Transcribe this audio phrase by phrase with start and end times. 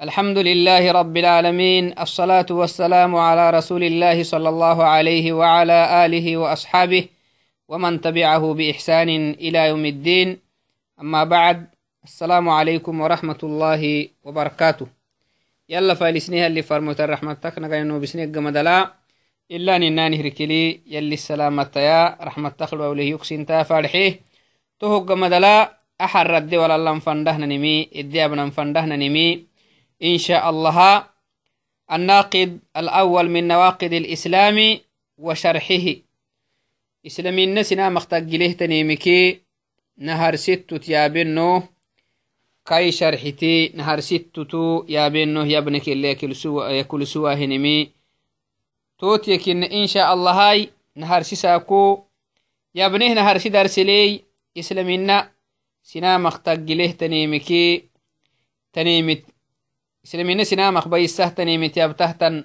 [0.00, 7.04] الحمد لله رب العالمين الصلاة والسلام على رسول الله صلى الله عليه وعلى آله وأصحابه
[7.68, 9.08] ومن تبعه بإحسان
[9.44, 10.38] إلى يوم الدين
[11.00, 11.66] أما بعد
[12.04, 14.86] السلام عليكم ورحمة الله وبركاته
[15.68, 18.94] يلا فالسنها اللي فرمت الرحمة تكنا قينو بسنة قمدلا
[19.50, 24.20] إلا نناني هركلي يلي السلامة يا رحمة تخلو أوليه يكسين تافارحيه
[24.80, 29.49] تهو قمدلا أحر ردي ولا الله فندهنا نمي إدي أبنا فندهنا نمي
[30.02, 31.06] إن شاء الله
[31.92, 34.78] الناقد الأول من نواقد الإسلام
[35.18, 35.86] وشرحه.
[37.06, 39.40] إسلامي النسنا مختقله تنيمكي
[39.98, 41.62] نهر ست تيابنو.
[42.66, 45.44] كاي شرحتي نهر ست تو يابنو.
[45.44, 46.16] يابنك اللي
[46.78, 47.90] يكل سوا هنمي.
[48.98, 52.04] توت يكن إن شاء الله هاي نهر سساكو
[52.74, 54.20] يابنه نهر سدرسلي
[54.58, 55.30] إسلامينا
[55.82, 57.84] سنا مختقله تنيمكي.
[58.72, 59.22] تنيمت
[60.04, 62.44] سلمين سنام أخبي السهتني متيابتهتن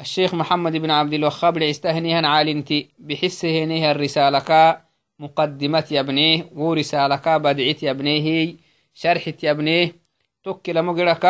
[0.00, 2.88] الشيخ محمد بن عبد الوهاب لعستهنيها عالنتي.
[2.98, 4.80] بحسه نيها الرسالة
[5.18, 8.54] مقدمة يبنيه ورسالة بدعت يبنيه
[8.94, 9.96] شرحت يبنيه
[10.44, 11.24] توكل مقرك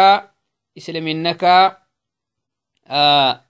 [0.78, 1.44] إسلامينك
[2.86, 3.40] آه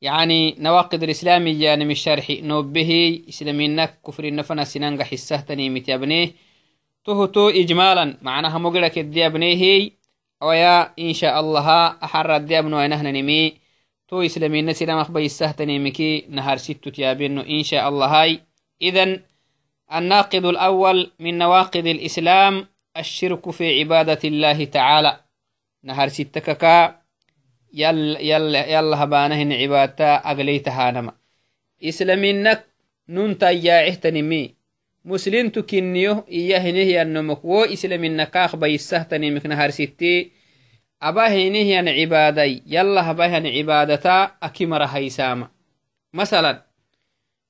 [0.00, 6.32] يعني نواقض الإسلام يعني مش شرح نوبه إسلامينك كفر النفنا سنانغ حسهتني متيابنيه
[7.04, 8.18] تهتو إجمالا.
[8.22, 9.90] معناها مقرك الديابنيه
[10.42, 13.56] ويا إن شاء الله أحر الديابن وينهن نمي.
[14.08, 18.40] تو إسلامين نسينا مخبي السهتني مكي نهار ست تيابين إن شاء الله هاي.
[18.82, 19.22] إذن
[19.92, 25.20] الناقض الأول من نواقض الإسلام الشرك في عبادة الله تعالى.
[25.82, 27.00] نهار ستككا
[27.74, 31.12] يل يل يلا هبانهن عبادتا أغليتها نما.
[31.84, 32.66] إسلامينك
[33.08, 34.55] ننتا يا اهتنمي
[35.06, 40.34] مسلمtu kinniyo iya hinihyannomok wo islaminakaak bayissahtanimik naharsitti
[40.98, 45.46] aba hinihyan cibaday yalla habahan cibadata aki mara haysama
[46.10, 46.58] masalan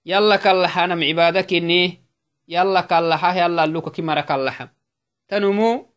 [0.04, 2.04] yalla kallahanam cibada kinni
[2.44, 4.68] yalla kallaha yalla alluka ki mara kallaha
[5.24, 5.88] tanumu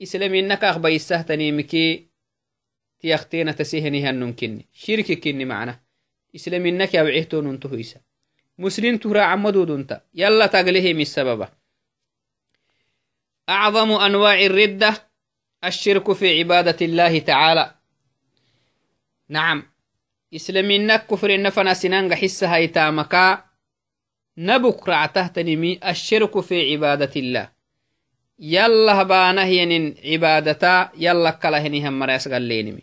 [0.00, 2.08] islaminakaak bayissahtanimiki
[2.96, 5.84] tiyaktina tasihinihannon kinni shirki kinni macna
[6.32, 8.00] islaminaki awcihtonuntuhuisa
[8.58, 10.46] مسلم ترى عمدو دونتا يلا
[10.92, 11.48] من السبب
[13.48, 15.08] أعظم أنواع الردة
[15.64, 17.74] الشرك في عبادة الله تعالى.
[19.28, 19.62] نعم.
[20.34, 23.44] إسلامينك كفر النفنا سنان حسها يتامكا
[24.38, 27.52] نبك رعته تنمي الشرك في عبادة الله.
[28.38, 30.90] يلا بانهين عبادتا.
[30.96, 32.82] يلا كلهنهم مريس قال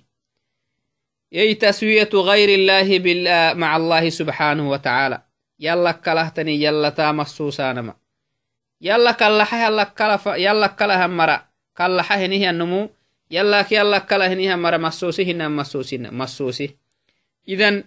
[1.32, 5.31] يي تسوية غير الله مع الله سبحانه وتعالى.
[5.62, 7.96] يلا كلهتني يلا تا مسوسانما
[8.82, 11.46] يلا كلها يلا كلها يلا كلها مرا
[11.78, 12.90] كلها هنيه النمو
[13.32, 16.76] يلا كي يلا كلها هنيه مرا مسوسي هنا مسوسي مسوسي
[17.50, 17.84] إذن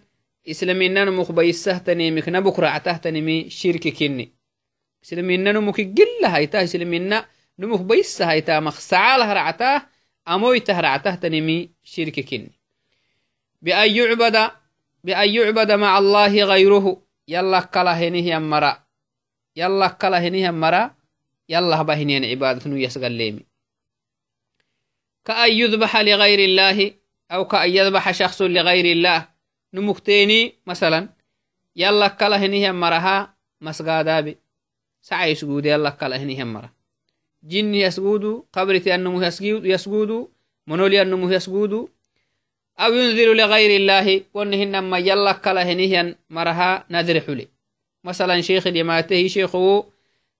[0.50, 4.32] إسلامينا نمك بيسهتني مك نبكرة عتهتني مي شرك كني
[5.04, 7.26] إسلامينا نمك جل هايتا إسلامينا
[7.58, 7.80] نمك
[17.28, 18.84] يلا كلا هنيه مرا.
[19.56, 20.94] يلا كلا هنيه مرا.
[21.48, 23.46] يلا هبا هنين عبادة يسقل ليمي
[25.24, 26.94] كأن يذبح لغير الله
[27.30, 29.28] أو كأن يذبح شخص لغير الله.
[29.74, 31.08] نمكتيني مثلا.
[31.76, 34.38] يلا كلا هنيه مرها مسقادا بي
[35.02, 36.70] سعى يسجود يلا كلا هنيه مرا.
[37.44, 40.26] جن يسجودوا قبرتي أنه يسجودوا
[40.66, 41.86] منولي أنه يسجودوا
[42.78, 47.48] أو ينذر لغير الله ونهن ما يلا كلا هنيهن مرها نذر حلي.
[48.04, 49.84] مثلا شيخ اليماته شيخه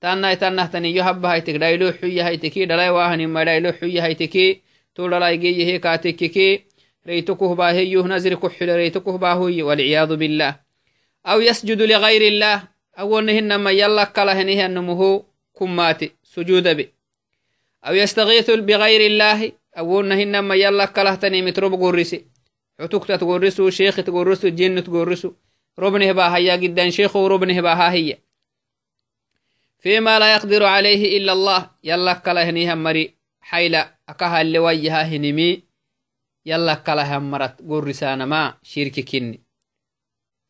[0.01, 4.61] تانا تانا تاني يحب هايتك دايلو حي هايتكي دلاي واهن ما دايلو حي هايتكي
[4.95, 6.65] تول دلاي جي هي كاتككي
[7.07, 10.57] ريتكه باهي نذر كحل ريتكه باهي والعياذ بالله.
[11.27, 12.63] أو يسجد لغير الله
[12.99, 15.25] أو نهن ما يلا كلا هنيهن نمه
[15.59, 16.93] كماتي سجود بي
[17.87, 22.26] أو يستغيث بغير الله أولنا هنما يلا كله تني متروب قرسي
[22.80, 25.34] حتوك تقرسو شيخ تقرسو جن تقرسو
[25.80, 28.18] ربنه باها يا جدا شيخ وربنه باها هي
[29.80, 35.64] فيما لا يقدر عليه إلا الله يلا كله هنيها مري حيلا أكها اللي ويها هنمي
[36.46, 39.42] يلا كله مرت قرسانا ما شرك كني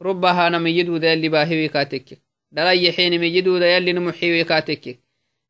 [0.02, 2.22] ربها نمي يدو ذا اللي باهي كاتك
[2.52, 5.00] دلي حين ميجدو ذا يلي نمحي كاتك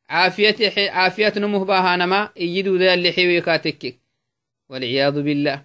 [0.08, 3.98] عافية عافية نمه باها نما يجدوا ذا اللي حيوي كاتك
[4.68, 5.64] والعياذ بالله.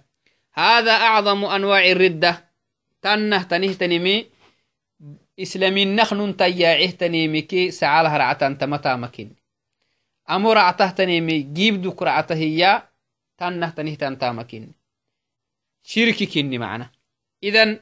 [0.52, 2.50] هذا أعظم أنواع الردة.
[3.02, 4.26] تنه تنه تنمي
[5.40, 9.34] إسلامي نخن تياعه تنمي سعالها رعتا تمتا مكين
[10.30, 12.82] أمو رعته تنمي جيب دوك رعته هي
[13.38, 14.72] تنه تنهتان تامكين.
[15.82, 16.90] شركي كني معنا.
[17.42, 17.80] إذن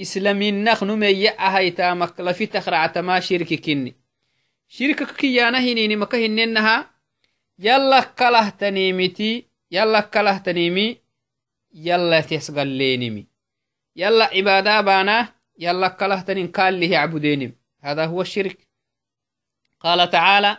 [0.00, 2.20] إسلامين نخ نمي أهي تامك.
[2.20, 3.94] لفي تخرع ما شركي كني
[4.68, 6.90] شركك كيانا هنيني مكهننها
[7.58, 11.00] يلا كله تنيمتي يلا كله تنيمي
[11.74, 13.26] يلا تسقلينمي
[13.96, 18.68] يلا عبادة بانا يلا كله تنين قال له عبدينم هذا هو الشرك
[19.80, 20.58] قال تعالى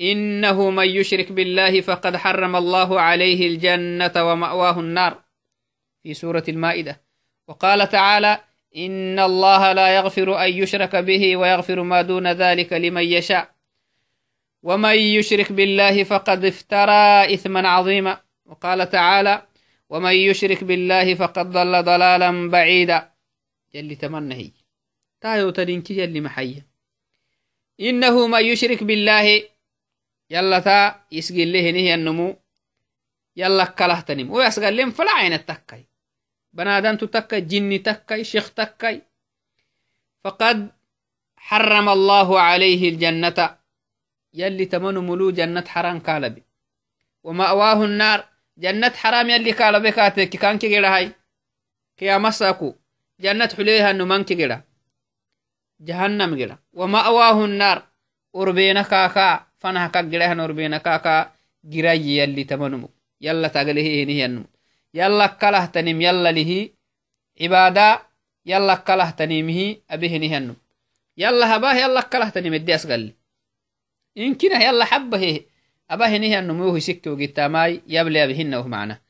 [0.00, 5.24] إنه من يشرك بالله فقد حرم الله عليه الجنة ومأواه النار
[6.02, 7.04] في سورة المائدة
[7.48, 8.40] وقال تعالى
[8.76, 13.54] إن الله لا يغفر أن يشرك به ويغفر ما دون ذلك لمن يشاء.
[14.62, 18.20] ومن يشرك بالله فقد افترى إثما عظيما.
[18.46, 19.46] وقال تعالى
[19.88, 23.12] ومن يشرك بالله فقد ضل ضلالا بعيدا.
[23.74, 24.50] يلي تمنى هي
[25.20, 26.66] تايو تدينكي يلي محيا
[27.80, 29.42] إنه من يشرك بالله
[30.30, 32.36] يلا تا يسقل له نهي النمو
[33.36, 35.84] يلا كله تنم ويسقل لهم فلا عين التكي
[36.52, 39.02] بنادم تكي جني تكي شيخ تكي
[40.24, 40.70] فقد
[41.36, 43.58] حرم الله عليه الجنة.
[44.34, 46.42] يلي تمن ملو جنة حرام كالبي.
[47.22, 48.28] ومأواه النار.
[48.58, 51.12] جنة حرام يلي كالبي كاتك كان كي هاي.
[51.96, 52.74] كي أمساكو.
[53.20, 54.62] جنة حليها نمان كي
[55.80, 57.82] جهنم جرا ومأواه النار.
[58.36, 59.46] أربينا كاكا.
[59.58, 61.32] فنها كا جرهن أربينا كاكا.
[61.64, 62.90] جراي يلي تمنمو
[63.20, 64.51] يلا تغليه هني ينمو
[64.94, 66.68] يلا كله تنم يلا له
[67.40, 68.02] عبادة
[68.46, 70.56] يلا كله تنمه أبيه نهنم.
[71.16, 73.12] يلا هباه يلا كله تنم الدي أسقل.
[74.18, 75.40] إن كنا يلا حبه
[75.90, 79.00] أباه نهنم يوه سكي وقتاماي يبلي بهن وهو معنا.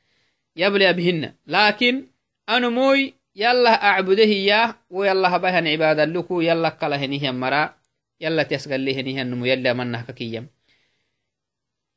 [0.56, 2.06] يبلي بهن لكن
[2.48, 7.74] أنا موي يلا أعبده إياه ويلا هبهن عبادة لكو يلا كله نهن مرا
[8.20, 10.48] يلا تسقل له نهن يلا منه ككيم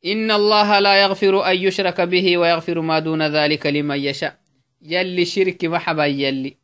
[0.06, 4.38] إن الله لا يغفر أن يشرك به ويغفر ما دون ذلك لمن يشاء.
[4.82, 6.58] يلي شرك محبا يلي.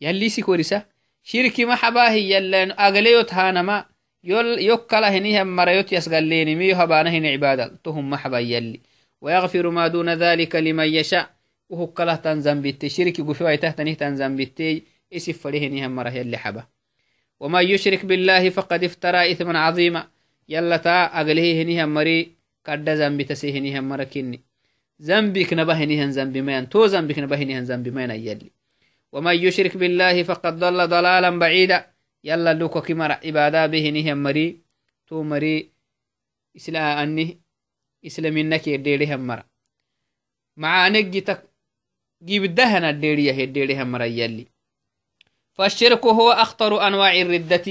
[0.00, 0.82] يلي سكورسة
[1.22, 3.84] شرك محبا هي يلي أغليوت هانما.
[4.24, 6.54] يوكلا هنيهم مريوت يسغليني.
[6.54, 7.78] ميو هبانهن عبادة.
[7.84, 8.80] تهم محبا يلي.
[9.20, 11.30] ويغفر ما دون ذلك لمن يشاء.
[11.68, 11.86] وهو
[12.24, 12.88] تنزم بيتي.
[12.88, 14.82] شرك قفوا تهتنه تنزم بيتي.
[15.12, 16.64] اسف فريهنهم مره يلي حبا.
[17.40, 20.08] وما يشرك بالله فقد افترى إثما عظيما.
[20.48, 22.39] يلا تا أغليه هنيهم مري.
[22.62, 24.40] Kadda zambi tasehinihan mara kinni
[25.00, 28.50] zambik nabahinihan zambi mayan to zambik nabahinihan zambi mayan ayyalli
[29.12, 31.86] ومن يشرك بالله فقد ضل ضلالا بعيدا
[32.24, 34.58] يلا لوكو كمر عبادة بهنهم مري
[35.06, 35.70] تو مري
[36.56, 37.38] إسلا أني
[38.06, 39.44] إسلامينك يديرهم مرا
[40.56, 41.42] مع نجتك
[42.22, 44.46] جيب الدهن الديرية يديرهم مرا يلي
[45.52, 47.66] فالشرك هو أخطر أنواع الردة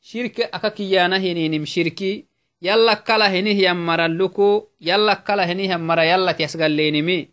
[0.00, 2.24] شرك أكاكيانا هنين شركي
[2.60, 7.30] yalla kala henih yammaralluku yalla kala henih yammara yalla tiasgallenimi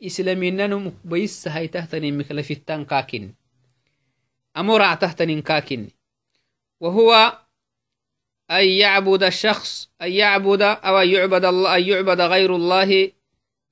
[0.00, 3.34] islaminanum bayisahaytahtanin miklafittan kakin
[4.54, 5.90] amuractahtanin kakin
[6.80, 7.38] وهو
[8.50, 13.12] أن يعبد الشخص أن يعبد أو أن يعبد الله أن يعبد غير الله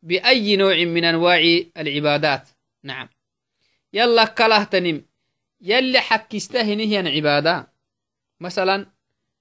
[0.02, 1.40] بأي نوع من أنواع
[1.76, 2.48] العبادات
[2.82, 3.08] نعم
[3.92, 5.02] يلا كله تنم
[5.60, 7.72] يلي حكستهنه عبادة
[8.40, 8.86] مثلا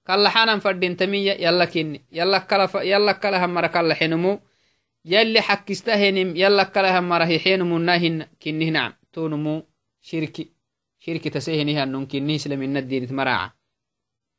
[0.08, 2.76] كلا حنان فردين تمية يلا كني يلا كلا ف...
[2.76, 4.40] يلا كلا هم مرا كلا حنمو
[5.06, 9.64] يلا حك استهنم يلا كلا هم مرا هي حنمو نهن كني نعم تونمو
[10.02, 10.52] شركي.
[11.00, 13.54] شركي تسهنها نون كني سلم إن الدين تمرع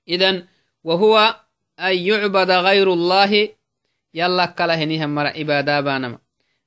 [0.09, 0.47] إذا
[0.85, 1.41] وهو
[1.81, 3.49] أن يعبد غير الله
[4.15, 6.19] يلا كلا هنيها مرا إبادة بانما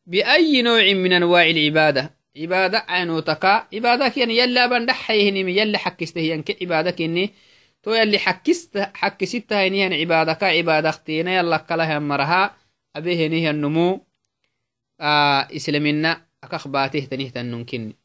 [0.06, 6.44] بأي نوع من أنواع العبادة؟ عبادة عينو تقا عبادة كيان يلا بندحيهنم يلا حك استهيان
[6.44, 7.34] كعبادة كني
[7.82, 8.18] to yalli
[9.00, 12.54] xakkisittahaynihan cibaadaka cibaadaktiina yallakalahan maraha
[12.94, 14.06] abehenihannumu
[15.50, 16.12] islamina
[16.42, 17.96] akakbaatehtanihtannunkini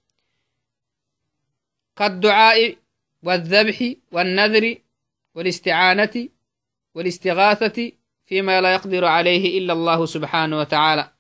[1.97, 2.77] كالدعاء
[3.23, 4.77] والذبح والنذر
[5.35, 6.29] والاستعانة
[6.95, 7.93] والاستغاثة
[8.27, 11.11] فيما لا يقدر عليه إلا الله سبحانه وتعالى.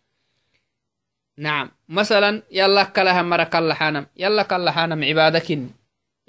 [1.39, 1.71] نعم.
[1.89, 5.71] مثلا يلا كلها مرة كلحانم يلا كلحانم عبادكن.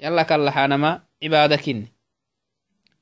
[0.00, 1.86] يلا كلحانم عبادكن.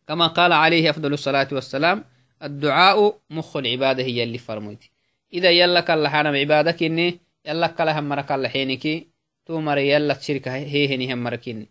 [0.06, 2.04] كما قال عليه أفضل الصلاة والسلام
[2.42, 4.90] الدعاء مخ العبادة هي اللي فرميتي
[5.32, 9.06] إذا يلا كلا حانم عبادك إني يلا كلا هم مرك الله حينك
[9.46, 11.68] تو مر يلا تشرك هي هني هم مركيني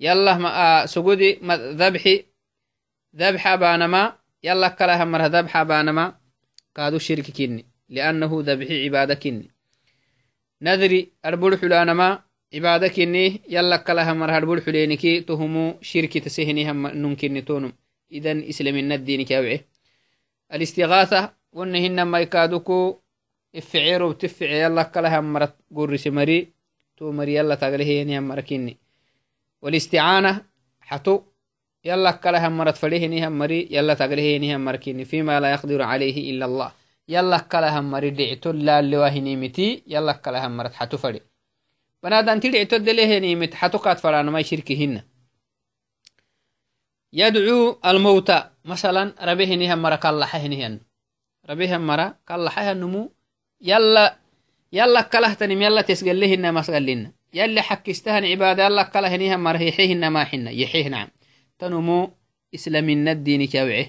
[0.00, 1.38] يلا ما آه سجودي
[1.80, 2.24] ذبحي
[3.16, 6.14] ذبح بانما يلا كلا هم مر ذبح بانما
[6.74, 9.50] كادو شرك كني لأنه ذبحي عبادة كني.
[10.62, 12.22] نذري أربول حلانما
[12.54, 17.72] عبادة كني يلا كلها مرهر بول حلينكي تهمو شركة تسهني هم نمكن تونم
[18.12, 19.60] إذن إسلام الدين كاوعي
[20.52, 23.02] الاستغاثة ونهن ما يكادوكو
[23.52, 26.52] ifficeero tiffice yalla kalahan marat gurrise mari
[26.96, 28.78] to mari yalla taglehenihan marakinni
[29.62, 30.40] walisticaana
[30.88, 31.14] xatu
[31.84, 36.70] yalla kalahan marat fadehenihan mari yalla taglehenihan marakinni fima la yaqdiru calayhi ila allah
[37.06, 41.31] yalla kalahan mari dhicto laalewahinimiti yalla kalahan marat xatu fade banadanti dhicto delehenimit xatu kaad
[41.31, 41.31] fadhanamai shirkihina يدعو الموتى
[48.64, 50.80] مثلا ربهنها مرة كاللحهنهن
[51.50, 53.12] ربها مرة كاللحها نمو.
[53.60, 54.18] يلا
[54.72, 60.50] يلا كلهتنم يلا تسقلهن مسقلنا يلا حكستهن عبادة يلا كلهنها مرهيحهن ما حنا.
[60.50, 61.08] يحيه نعم.
[61.58, 62.10] تنمو
[62.54, 63.86] إسلامين الدين كوعه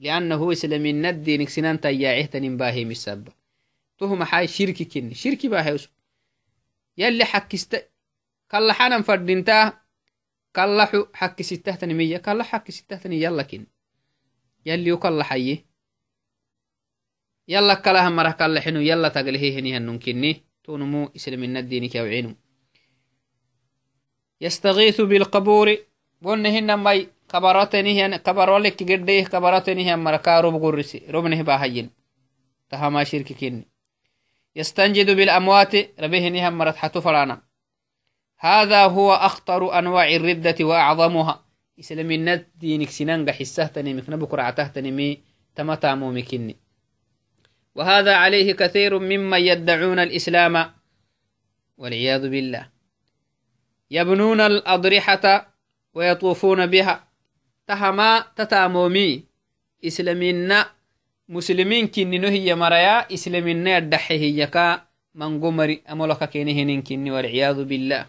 [0.00, 3.28] لأنه إسلامين الدين سنان تياعه تنم باهي مسبب.
[3.98, 5.95] تهم حاي شركي كن شركي باهي حكست
[8.48, 9.72] كاللحانا فردنتاه
[10.54, 13.66] كاللحو حكي ستهتني مية كاللح حكي ستهتني يلا كن
[14.66, 15.66] يلي يكاللحيه
[17.48, 22.34] يلا كلها مرة كاللحنو يلا تقليه هني هننكني تونمو إسلام الدين كوعينو
[24.40, 25.76] يستغيث بالقبور
[26.22, 31.90] بونهن ماي كبراتني هن كبرولك قديه كبراتني هن مركا رب قرسي ربنه باهين
[32.70, 33.66] تهما شرك كني
[34.56, 37.42] يستنجد بالأموات ربهنها مرت حتو فلانا.
[38.38, 41.44] هذا هو أخطر أنواع الردة وأعظمها.
[41.80, 45.22] إسلام الند دينك سنان حسه تنمك نبكر تنمي
[45.54, 46.56] تمتا مومكني
[47.74, 50.72] وهذا عليه كثير ممن يدعون الإسلام.
[51.76, 52.70] والعياذ بالله.
[53.90, 55.54] يبنون الأضرحة
[55.94, 57.08] ويطوفون بها.
[57.66, 59.24] تهما تتامومي
[59.84, 60.75] إسلامنا
[61.28, 64.82] مسلمين كني نهي مريا إسلامنا يدحه يكا
[65.14, 68.06] من قمري أملك كينهن كني والعياذ بالله.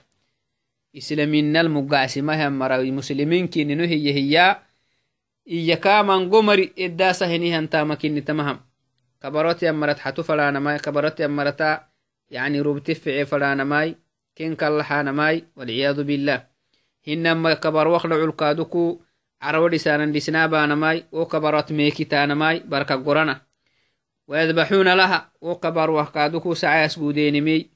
[0.97, 4.57] إسلامنا المقاسمة مرا مسلمين كني نهي هي
[5.47, 8.59] إيكا من قمري إداسة هنيهن تامكني تمهم
[9.23, 11.87] كبرت يمرت حتو فلانا ماي كبرت يمرتا
[12.29, 13.95] يعني ربتفعي فلانا ماي
[14.35, 16.03] كين كالحانا ماي والعياذ
[19.41, 23.41] carawa dhisanan dhisnaabaanamai wo kabarat meekitaanamai barka gorana
[24.27, 27.69] wayadbaxuuna laha wo kabarwah kaaduku sacayas guudeenimey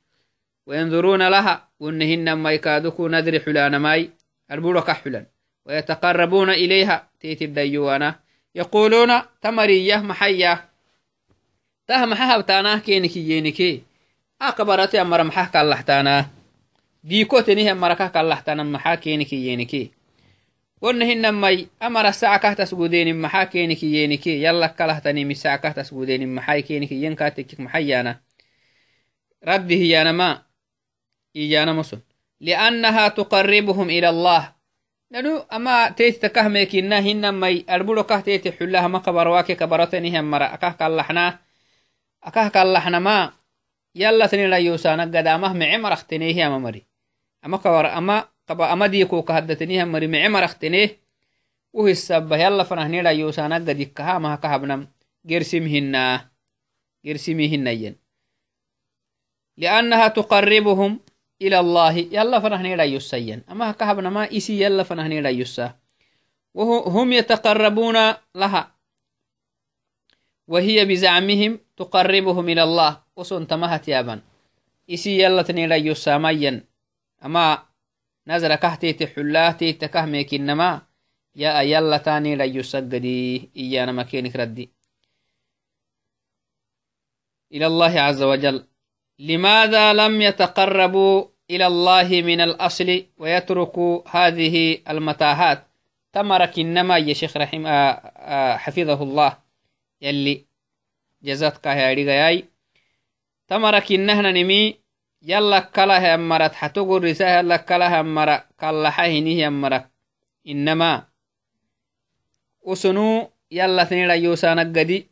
[0.67, 4.11] wayanduruuna laha wonnahinamai kaaduku nadri xulaanamai
[4.49, 5.25] arburo ka xulan.
[5.65, 8.19] Wayataqarabuuna ilayha teetiddayuwana
[8.53, 10.67] yaquluuna tamariyah maxaya
[11.87, 13.81] tah maxa habtaanah keenikiyyeenikee
[14.39, 16.25] a kabarate amara maxah kallaxtaanaa?
[17.05, 19.91] Diikotenihi amaraka kallaxtaana maxaa keenikiyyeenikee
[20.81, 26.29] yenike wonna hinamai amara saca kahtas gudenin maxaa keniki yenike yalla kalahtanimi saca kahtas gudenin
[26.29, 28.19] maxai keniki yenkatekik maxayana
[29.41, 30.45] raddi hiyanama
[31.35, 32.01] iyanamoson
[32.39, 34.53] liannaha tuqaribuhum ila allah
[35.11, 41.39] nanu ama teeti takahmekina hinamai arburo kah teeti xulah ma kabarwake kabaratenihe mara akah kallaxnaa
[42.21, 43.33] akah kallahnama
[43.93, 46.87] yallatinirayosana gadamah mece maraktenehi ama mari
[47.43, 50.99] ama kawar ama kaba ama diikuka haddateniha mari mece marakteneh
[51.71, 54.91] uhisabba yalla fanahnirayosana gadikkaha amaha kahabnam
[55.23, 56.27] gersim hinna
[56.99, 57.95] gersimi hinnayen
[59.61, 60.99] لأنها تقربهم
[61.41, 61.95] إلى الله.
[62.15, 65.75] يلا فنحن لا يسين أما كهبنا ما إسي يلا فنحن لا يسا
[66.53, 67.97] وهم يتقربون
[68.35, 68.63] لها.
[70.47, 72.91] وهي بزعمهم تقربهم إلى الله.
[73.15, 74.21] وسن تمهت يابا
[74.89, 76.63] إسي يلا تنيلا يساميا
[77.25, 77.70] أما
[78.31, 80.81] نزل كهتي تحلاه تيتكه إنما
[81.35, 83.49] يا يلا تاني لا يسجدي.
[83.57, 84.71] إيانا مكينك ردي.
[87.53, 88.67] إلى الله عز وجل.
[89.19, 95.67] لماذا لم يتقربوا إلى الله من الأصل ويتركوا هذه المتاهات؟
[96.13, 97.93] تمرك إنما يا شيخ رحمه
[98.57, 99.37] حفظه الله.
[100.01, 100.45] يلي
[101.23, 102.45] جزاتك هيريغاي
[103.47, 104.80] تمرك إنهنا نمي
[105.21, 109.89] يلا كلا همرت حتقول رساه يلا كلا همرا كلا حيني همرك
[110.47, 111.03] إنما
[112.61, 115.07] وسنو يلا ثنيلا يوسانا قدي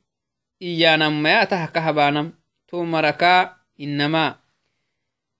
[0.61, 2.33] إيانا ما يتهكهبانم
[2.67, 4.35] تو مركا إنما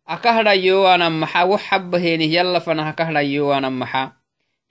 [0.10, 4.18] akahda yowanan maxa wo xabbahenih yalla fanaha kahda yowanan maxa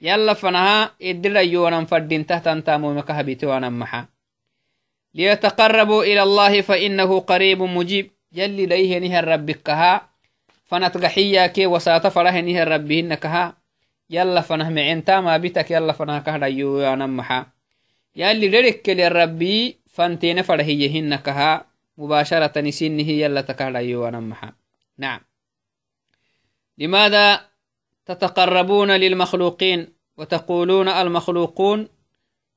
[0.03, 4.11] yalla fanaha idira yowanan faddintahtantamomekahabitewanan maxa
[5.15, 8.11] ليتقربوا إلى الله فإنه قريب مجيب.
[8.33, 10.09] يلي ليه نهر ربكها
[10.65, 13.59] فنتقحيا كي وساط فره نهر ربهنكها.
[14.11, 17.47] يلا فنه معنتا ما بيتك يلا فنه كهدا يو نمحا
[18.17, 21.67] يلي لرك للربي فانتين فرهيهنكها
[21.99, 24.53] مباشرة نسينه يلا تكهدا يو نمحا
[24.99, 25.21] نعم.
[26.79, 27.41] لماذا
[28.07, 31.89] تتقربون للمخلوقين وتقولون المخلوقون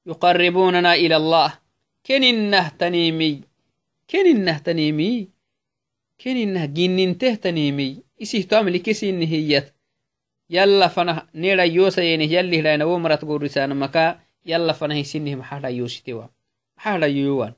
[0.06, 1.54] يقربوننا إلى الله؟
[2.06, 3.42] كن النهتنيمي
[4.10, 5.28] كن النهتنيمي
[6.22, 9.74] keninah ginnintehtanimi isihtoamli kesinihiyat
[10.50, 16.30] yalla fanah nedhayoosayeni yallihidhaina wo marat gorisana maka yalla fanah isinih maxadhayoositewa
[16.78, 17.54] maxadhayoyowan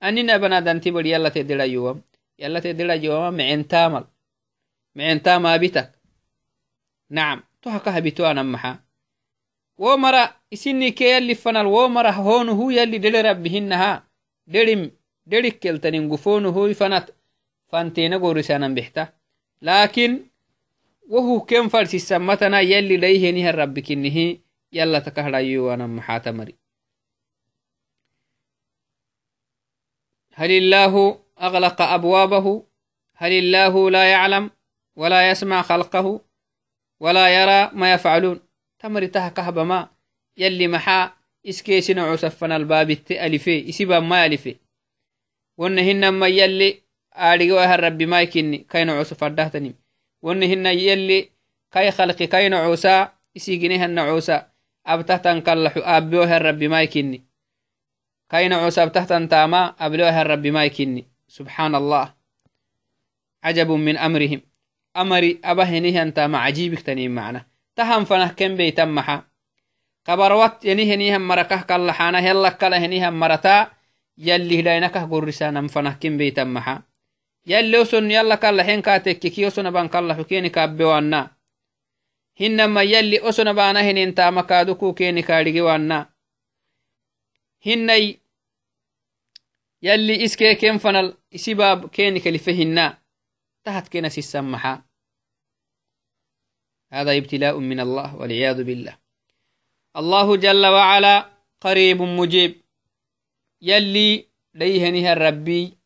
[0.00, 2.02] anina banadanti bari yallate dedhayowam
[2.38, 4.04] yallate dedhayowama micentamal
[4.94, 5.94] micentamabitak
[7.10, 8.82] nacam tohaka habitoanan maxa
[9.78, 14.02] wo mara isini ke yalli fanal wo mara honuhu yalli dede rabbihinaha
[14.46, 14.90] derim
[15.26, 17.14] derikkeltanin gufonuhui fanat
[17.70, 19.12] fantena gorisanan bixta
[19.60, 20.24] lakin
[21.08, 24.40] wohu ken farsisammatana yalli dhaihenihan rabbikinihi
[24.72, 26.56] yalla takahdayowanan maxata mari
[30.38, 32.46] هل الله أغلق أبوابه؟
[33.16, 34.50] هل الله لا يعلم
[34.96, 36.20] ولا يسمع خلقه
[37.00, 38.40] ولا يرى ما يفعلون؟
[38.78, 39.88] تمر تها كهبما
[40.36, 41.12] يلي محا
[41.48, 44.56] إسكيسنا عسفنا الباب التألفي إسيبا ما ألفي
[45.58, 46.82] ونهن ما يلي
[47.18, 49.74] آرقوها الرب ما يكني كاين عسف الدهتني
[50.22, 51.28] ونهن يلي
[51.72, 54.46] كاي خلقي كاين عسا إسيقنيها النعوسا
[54.86, 57.24] أبتهتن كالحو أبيوها الرب ما يكني.
[58.30, 61.06] كاين عسا أبتهتن تاما أبلوها الرب ما يكني.
[61.28, 62.14] سبحان الله
[63.44, 64.40] عجب من أمرهم.
[64.96, 67.46] أمري أبهنيها تاما عجيبك تنين معنا.
[67.76, 69.22] تهم فنه كم بيتم محا
[70.04, 72.32] قبروت ينهنيها مركه كاللحانة
[77.48, 81.38] كاللحين كاتك كي وسن بان كاللحو كيني كابيوانا
[82.38, 86.06] hinama yalli osona bana hininta makaduku keni kadhigi wanna
[87.58, 88.20] hinnai
[89.82, 92.96] yalli iskee ken fanal isibaab keni kalife hinna
[93.64, 94.82] tahat kena sisamaxa
[96.92, 98.96] هذا ابتلاء من الله والعياذ بالله.
[99.96, 102.64] الله جل وعلا قريب مجيب.
[103.62, 104.24] يلي
[104.54, 105.77] ليهنها الربي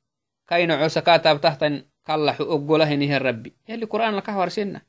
[0.52, 1.64] كاين عسكات تحت
[2.06, 3.52] كالله أقولهنها الربي.
[3.68, 4.82] يلي قرآن لك ورسنا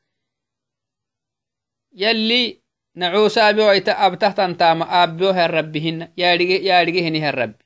[1.96, 2.60] يلي
[2.96, 7.64] نعوسا بيويت أبتحتن تام أبيوها الربهن يارجهنها الربي.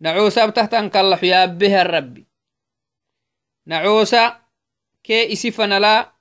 [0.00, 2.26] نعوسا أبتحتن كالله يا بها الربي.
[3.66, 4.40] نعوسا
[5.04, 6.12] كي إسفن لا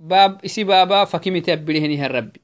[0.00, 2.36] باب إسي بابا فكمت يبلهنها الرب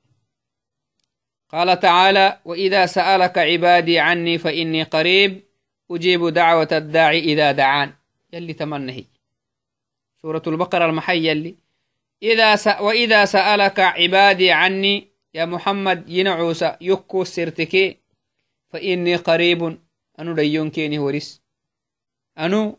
[1.49, 5.50] قال تعالى وإذا سألك عبادي عني فإني قريب
[5.91, 7.93] أجيب دعوة الداعي إذا دعان.
[8.33, 9.05] يلي تمنهي.
[10.23, 11.55] سورة البقرة المحي يلي
[12.23, 12.67] إذا س...
[12.67, 17.99] وإذا سألك عبادي عني يا محمد ينعوس يكو سرتك
[18.69, 19.79] فإني قريب
[20.21, 21.43] أنو ديون كيني ورس.
[22.39, 22.79] أنو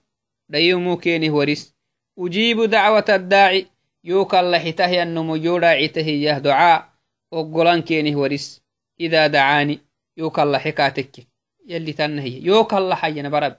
[0.49, 1.75] ديومو كيني ورس.
[2.19, 3.67] أجيب دعوة الداعي
[4.03, 6.89] يوكاللحتهينمو يوداعتهيه دعاء
[7.31, 8.61] وقلان كينه ورس.
[8.99, 9.79] إذا دعاني
[10.17, 11.30] يوكاللحكاتك
[11.71, 12.43] يلي تنهي.
[12.43, 13.55] يوكاللحين برب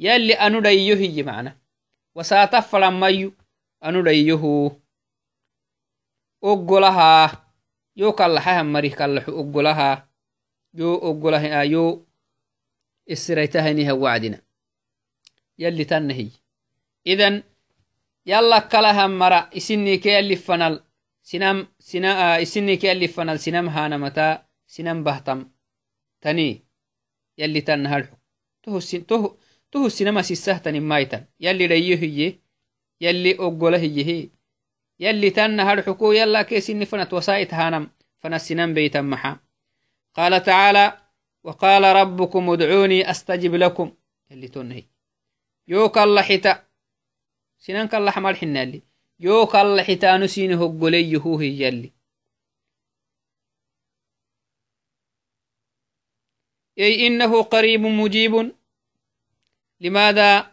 [0.00, 1.52] يلي أنو ديهي معنا.
[2.14, 3.32] وساتفل ميو
[3.84, 4.72] أنو ديهو
[6.44, 7.12] أقلها
[7.96, 10.08] يوكاللحها مريك كاللح أقلها
[10.74, 12.06] يو أقلها يو.
[13.10, 14.38] إسريتهنها وعدنا.
[15.58, 16.28] يلي تنهي.
[17.06, 17.42] إذن
[18.24, 20.80] yalla kalahan mara isinni ke yallifanal
[21.20, 25.52] sinam sina isinni ke yallifanal sinam hanamata sinam bahtam
[26.20, 26.63] tani
[27.38, 28.16] يلي تنها الحكم
[28.62, 29.36] تهسين تهو
[29.72, 32.38] تهو سينما سي سيستهتن مايتا يلي ديه هي
[33.00, 34.28] يلي أقوله هي هي.
[35.00, 39.36] يلي تنها الحكو يلا كيس فنت وسايت هانم فنسينم بيتا محا.
[40.14, 40.98] قال تعالى
[41.44, 43.92] وقال ربكم ادعوني أستجب لكم.
[44.30, 44.84] يلي تنهي
[45.68, 46.54] يوك الله حتى
[47.58, 48.82] سينان كالله حمال حنالي.
[49.20, 51.92] يوك الله حتى نسينه قولي هو هي يلي.
[56.78, 58.52] أي إنه قريب مجيب.
[59.80, 60.46] لماذا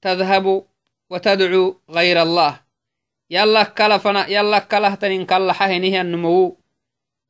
[0.00, 0.66] تذهب
[1.10, 2.60] وتدعو غير الله؟
[3.30, 6.56] يلا كلفنا يلا كلهتني كلحه هنيه النمو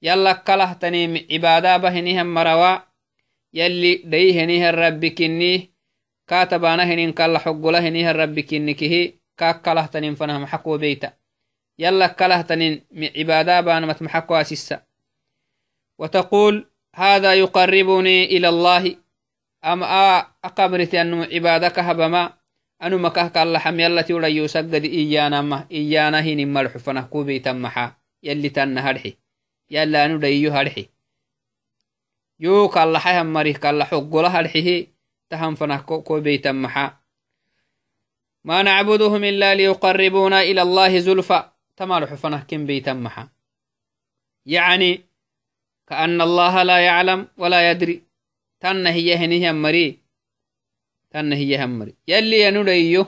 [0.02, 2.78] يلا كلهتني عبادة بهنيه مروا.
[3.54, 5.70] يلي ديه الرب كنيه
[6.26, 11.12] كاتبانا هنين كلا حقولا هنيها الرب كنكه كاك كلهتنين فنها محكو بيتا.
[11.78, 12.84] يلا كلهتنين
[13.16, 14.82] عبادة بانا متمحكو أسسا
[15.98, 18.96] وتقول هذا يقربني إلى الله.
[19.64, 19.82] أم
[20.44, 22.32] أقبرت أنه عبادك هبما؟
[22.82, 27.96] أنو مكه كالله حم يلا تيولا يسجد إيانا ما؟ إيانا هين ملح فنحكو بيتا محا
[28.22, 29.16] يلي تن هرحي.
[29.70, 30.88] يلا أنو ديو هرحي.
[32.40, 34.88] يو كالله حيهم مريه كالله حقولا هرحي
[35.30, 36.96] تهم فنه كو بيتا محا
[38.44, 41.50] ما نعبدهم إلا ليقربونا إلى الله زلفى.
[41.76, 43.28] تمالح فنه كم بيتا محا
[44.46, 45.04] يعني
[45.86, 48.02] كأن الله لا يعلم ولا يدري
[48.60, 49.98] تن هي هنيه مري
[51.10, 53.06] تن هي همري يلي ينوديو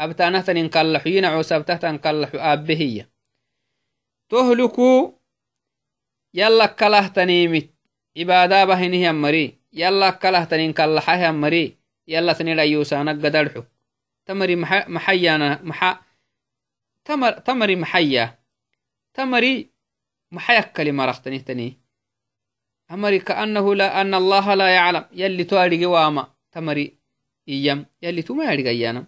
[0.00, 3.04] abtanahtanin kallaxu yinacoos abtahtan kallaxu aabbehiya
[4.32, 5.12] tohluku
[6.32, 7.68] yalla kalahtanimit
[8.16, 11.76] cibaadaabahinihian mari yalla kalahtanin kallaxahian mari
[12.08, 13.60] yallatnidhayuusaana gadarxu
[14.24, 16.00] tamari maxayana maxa
[17.44, 18.24] tamari maxaya
[19.12, 19.68] tamari
[20.32, 20.92] maxayakkali
[22.90, 26.98] maraqtanihtani amari kaannahu la ana allaha la yaclam yalli to adhige waama tamari
[27.46, 29.06] iyam yalli tuma adhigayana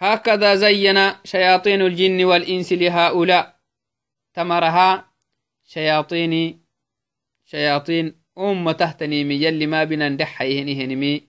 [0.00, 3.60] هكذا زين شياطين الجن والإنس لهؤلاء.
[4.34, 5.12] تمرها
[5.64, 6.60] شياطين
[7.44, 11.22] شياطين أم تهتنيمي يلي ما بنا ندحيه نهنمي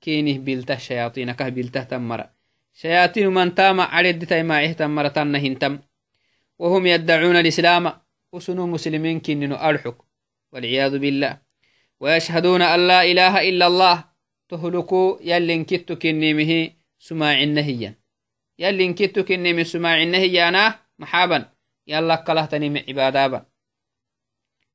[0.00, 1.32] كينه بلته شياطين.
[1.32, 2.26] كه بلته تمر.
[2.74, 5.78] شياطين من تام عرد تيما تمر تنهن
[6.58, 8.05] وهم يدعون الإسلام.
[8.32, 9.96] وسنو مسلمين كنن أرحك
[10.52, 11.38] والعياذ بالله.
[12.00, 14.04] ويشهدون أن لا إله إلا الله
[14.48, 17.94] تهلكوا يلي كتو كنيمه سماع النهيا
[18.58, 21.52] يلي كتو كنيمه سماع النهيا أنا محابا.
[21.86, 23.46] يلا كلهتني من عبادابا.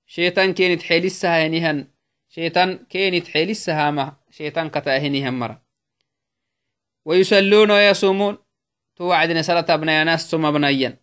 [0.06, 1.88] شيطان كينت حيلسها ينهن
[2.30, 4.16] شيطان كينت حيلسها ما.
[4.30, 5.62] شيطان كتاهنهن مرة.
[7.06, 8.38] ويسلون ويصومون.
[8.96, 10.98] توعدنا سلطة ابن ناس ثم بنيا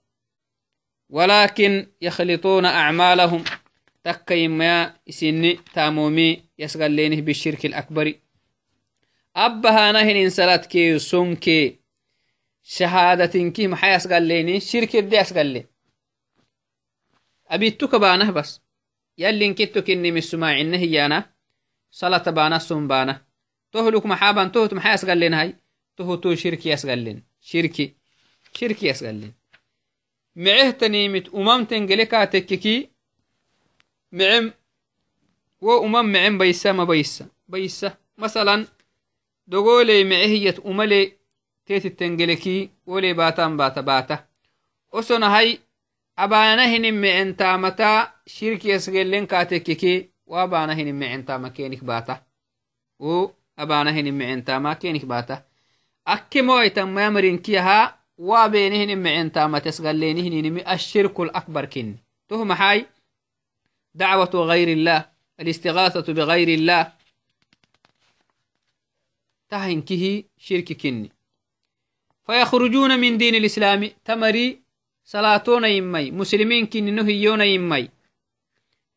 [1.11, 3.45] ولكن يخلطون أعمالهم.
[4.05, 8.15] تكي ما إسني تامومي يسغلينه بالشرك الأكبر.
[9.37, 11.79] أبها نهن إنسالات كي سنكي
[12.63, 15.67] شهادة كي محا يسغليني شرك دي يسغلي
[17.49, 18.61] أبيتك بانه بس.
[19.19, 21.31] يلي انكتو كني من سماع إنه يانا
[21.91, 23.27] صلاة بانا سم بانا.
[23.73, 25.57] تهلك محابا تهت محا يسغلين هاي
[25.97, 27.97] تهتو شركي يسغلين شركي.
[28.55, 29.38] شركي يسغلين
[30.39, 32.91] معه تنيمت أمم تنقلكا تككي
[34.13, 34.53] معم
[35.61, 38.67] وأمم معم بيسا ما بيسا بيسا مثلا
[39.47, 41.13] دقولي معهية أملي
[41.67, 44.25] تيت التنقلكي ولي باتان باتا باتا.
[44.95, 45.59] أسونا هاي
[46.19, 52.23] أبانا هنم معن تامتا شركي يسغلين كاتككي وأبانا هنم معن تاما كينك باتا.
[53.01, 53.27] و
[53.59, 54.43] أبانا هنم
[58.19, 61.97] وابينهن معين ما تسغلينهن الشرك الأكبر كن.
[62.29, 62.87] تهم حاي؟
[63.95, 66.93] دعوة غير الله الاستغاثة بغير الله.
[69.49, 71.13] تهين كه شرك كني
[72.27, 74.63] فيخرجون من دين الإسلام تمري
[75.05, 77.89] صلاتون يمي مسلمين كن نهيون يمي.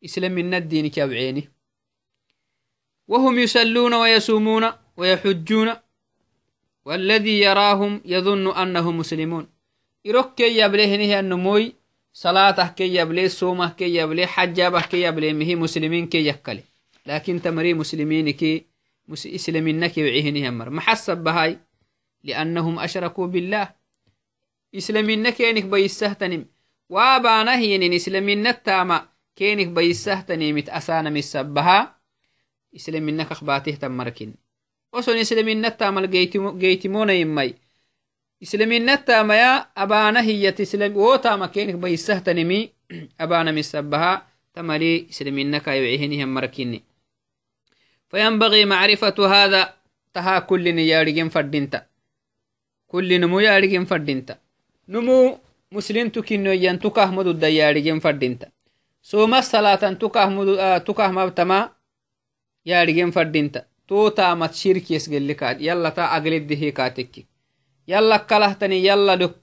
[0.04, 1.48] إسلام من الدين كابعيني
[3.08, 5.72] وهم يسلون ويسومون ويحجون
[6.84, 9.48] والذي يراهم يظن أنهم مسلمون.
[10.06, 11.74] إروك كي يبليه النموي
[12.12, 16.62] صلاته كي يبليه صومه كي يبليه حجابه كي يبليه مهي مسلمين كي يكلي.
[17.06, 18.64] لكن تمري مسلمين كي
[19.08, 20.70] وعيه نهي أمر.
[20.70, 21.58] محسب بهاي
[22.24, 23.68] لأنهم أشركوا بالله.
[24.74, 26.46] إسلامين كينك بيسهتنم.
[26.88, 31.96] وابانا هي إسلامين التاما كينك بيسهتنم أسانا مسبها
[32.76, 34.41] إسلامين أخباته تمركين.
[34.92, 36.06] Oson islaminattamal
[36.62, 37.54] geytimonayimai
[38.40, 40.58] islaminattamaya abana hiyat
[40.94, 42.72] wotama kenik baisahtanimi
[43.18, 46.82] abana misabaha tamali islaminakayocihinihan marakini
[48.12, 49.74] فينبغي معرفة هذا
[50.14, 51.86] تها كل يارجين فردينتا
[52.86, 54.38] كل نمو يارجين فردينتا
[54.88, 55.38] نمو
[55.72, 58.48] مسلم تكينو ين تكاه مدو دا يارجين فردينتا
[59.02, 59.96] سوما الصلاة
[63.88, 67.26] يارجين فردينتا توتامت شركيس قلكات يلا تا أقلده كاتك
[67.88, 69.34] يلا كلهتني يلا لك.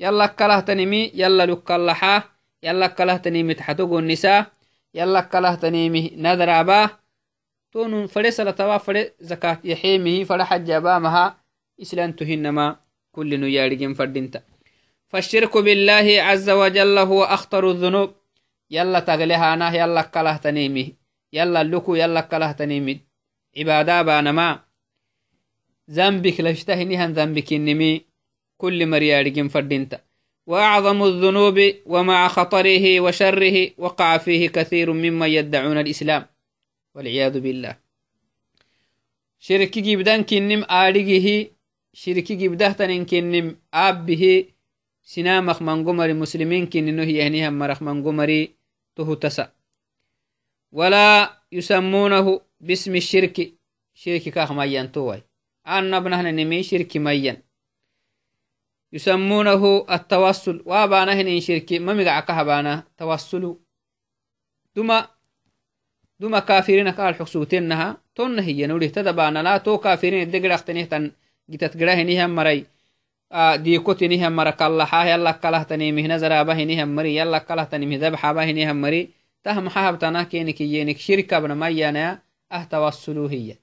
[0.00, 2.22] يلا كلهتني مي يلا لك كلحا
[2.62, 4.46] يلا كلهتني متحتوق النساء
[4.94, 6.90] يلا كلهتني مي نذر أبا.
[7.72, 11.36] تون فري سلطوا فري زكاة يحيمه فري حج أبامها
[11.82, 12.76] إسلام تهنما
[13.12, 14.42] كل نيارجين فردينتا
[15.08, 18.10] فالشرك بالله عز وجل هو أخطر الذنوب.
[18.70, 20.94] يلا تغلها يلا كلهتني مي.
[21.32, 23.05] يلا لكو يلا كلهتني مي.
[23.56, 24.60] عبادة بانما
[25.90, 28.04] ذنبك لشتهنها ذنبك النمي
[28.58, 30.00] كل مريارج فردنت
[30.46, 36.26] وأعظم الذنوب ومع خطره وشره وقع فيه كثير ممن يدعون الإسلام.
[36.94, 37.76] والعياذ بالله.
[39.38, 41.50] شركي جبدان كنم آلقه
[41.92, 44.44] شركي جبده تنين كنم آبه.
[45.06, 48.46] سنامخ من قمر مسلمين كننه يهنيها مرخ من قمر
[48.96, 49.52] تهتسأ
[50.72, 53.52] ولا يسمونه باسم الشرك
[53.94, 55.22] شرك كاخ ميان توي
[55.66, 57.36] أن نبنه نمي شرك ميان
[58.92, 63.56] يسمونه التوسل وابانه إن شرك ما مقع كهبانا توسل
[64.76, 65.16] دما
[66.20, 71.12] duma kafirina kaal xuksuutennaha tonna hiya nurih tadabaanala to kafirin edegedhaqtenihtan
[71.50, 72.64] gitat gedahinihan maray
[73.64, 79.12] diikotinihan mara kallaxah yallakkalahtanimihna zarabahinihan mari yallakkalahtanimih dabxabahinihan mari
[79.44, 83.56] tah maxahabtanah kenikiyyenik shirkabnamayanaya ah tawassulu hiya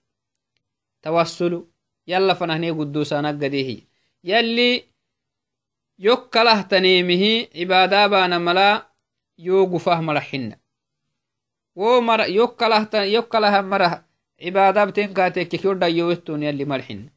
[1.01, 1.67] tawassulu
[2.05, 3.83] yalla fanahne guddusanaggadehiya
[4.23, 4.85] yalli
[5.97, 8.89] yokkalahtanimihi cibaadaabana mala
[9.37, 10.55] yo gufah maraxinna
[11.75, 14.03] wo mara yokkalahtan yokkalaha mara
[14.39, 17.13] cibaadabten kaatekek yodhayyowetton yalli marxinna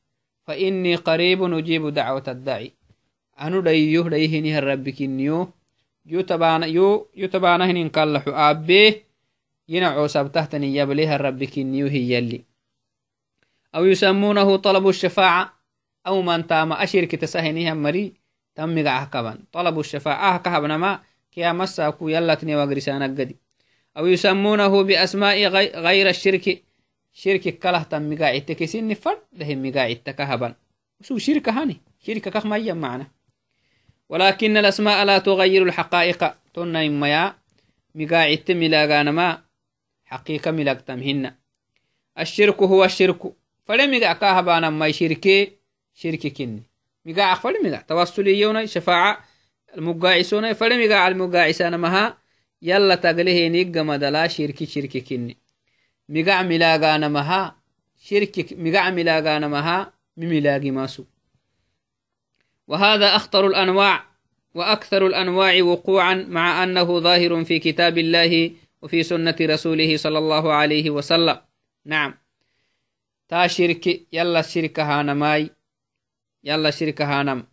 [0.47, 2.73] فإني قريب أجيب دعوة الداعي
[3.41, 5.49] أنو دايو دايهني الربكنيو
[6.07, 8.31] يو تبانا يو يو تبانا هنين كالحو
[9.69, 12.45] آبيه ينعو سبتهتني يبليها الربكنيو هي يلي.
[13.75, 15.53] أو يسمونه طلب الشفاعة
[16.07, 18.13] أو من تام أشرك تسهنيها مري
[18.55, 21.03] تمغ أحكبا طلب الشفاعة أحكبنا ما
[21.33, 23.37] كيا مساكو يلتني وغرسانا قدي
[23.97, 25.47] أو يسمونه بأسماء
[25.81, 26.63] غير الشرك
[27.13, 30.55] شرك كله تمغا عتكسين فرد له مغا عتكهبا
[31.03, 33.07] سو شرك هاني شرك كخ ما معنا.
[34.09, 37.35] ولكن الأسماء لا تغير الحقائق تنا إميا
[37.95, 39.46] مغا عت ملاغانا
[40.07, 41.35] حقيقة ملاغتمهن
[42.19, 43.23] الشرك هو الشرك.
[43.65, 45.53] فلمغا كهبانا ما شركي
[45.95, 46.63] شرك كني
[47.05, 49.25] مغا عفل مغا توسلي يونا شفاعة.
[49.77, 52.19] المقاعسون فلمغا على المقاعسان مها.
[52.63, 55.37] يلا تقليه نيقا مدلا شركي شركي كني
[56.09, 57.55] migac milaaganamaha
[57.99, 61.07] shirki migac milaaganamaha mimilaagi masu
[62.69, 64.05] وهذا أخطر الأنواع
[64.55, 68.51] وأكثر الأنواع وقوعا مع أنه ظاهر في كتاب الله
[68.83, 71.39] وفي سنة رسوله صلى الله عليه وسلم.
[71.85, 72.15] نعم.
[73.29, 75.51] تا شرك يلا شرك هانماي
[76.45, 77.47] يلا شرك هانم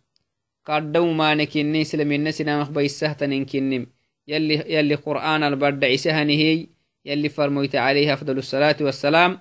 [0.64, 3.86] قدو ما نكني سلمين نسنا مخبي السهتن كنم
[4.28, 6.66] يلي يلي قرآن البرد عسهنهي
[7.04, 9.38] يلي فرمويت عليه أفضل الصلاة والسلام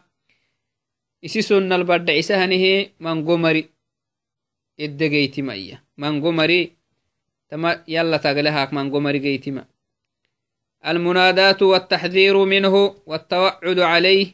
[1.26, 3.70] إسي سنة البرد عسهنه من قمري
[4.80, 6.72] إدقيت مأية من قمري
[7.50, 8.92] تما يلا تغلهاك من
[10.88, 14.28] المناداة والتحذير منه والتوعد عليه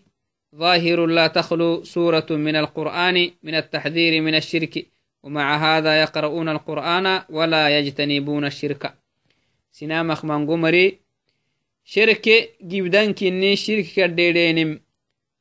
[0.55, 4.85] ظاهر لا تخلو سورة من القرآن من التحذير من الشرك
[5.23, 8.93] ومع هذا يقرؤون القرآن ولا يجتنبون الشرك.
[9.71, 10.99] سنامخ من قمري
[11.83, 12.29] شرك
[12.61, 14.79] جبدان كني شرك كرديرينم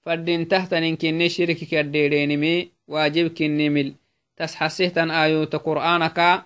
[0.03, 3.95] فردين تحتن كني شرك كرديرينم واجب كني مل.
[4.37, 6.45] تسحسيه تن آيوت قرآنك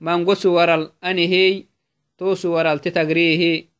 [0.00, 1.64] من قسو ورال أنهي
[2.18, 3.73] توسو ورال تتقريهي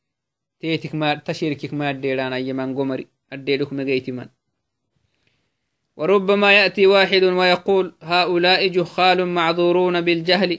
[1.25, 4.29] ta shirkik maaddeedhaanayye mango mari addeedhuk megeytiman
[5.97, 10.59] وربما يأتي واحد ويقول هؤلاء جهال معذورون بالجهل.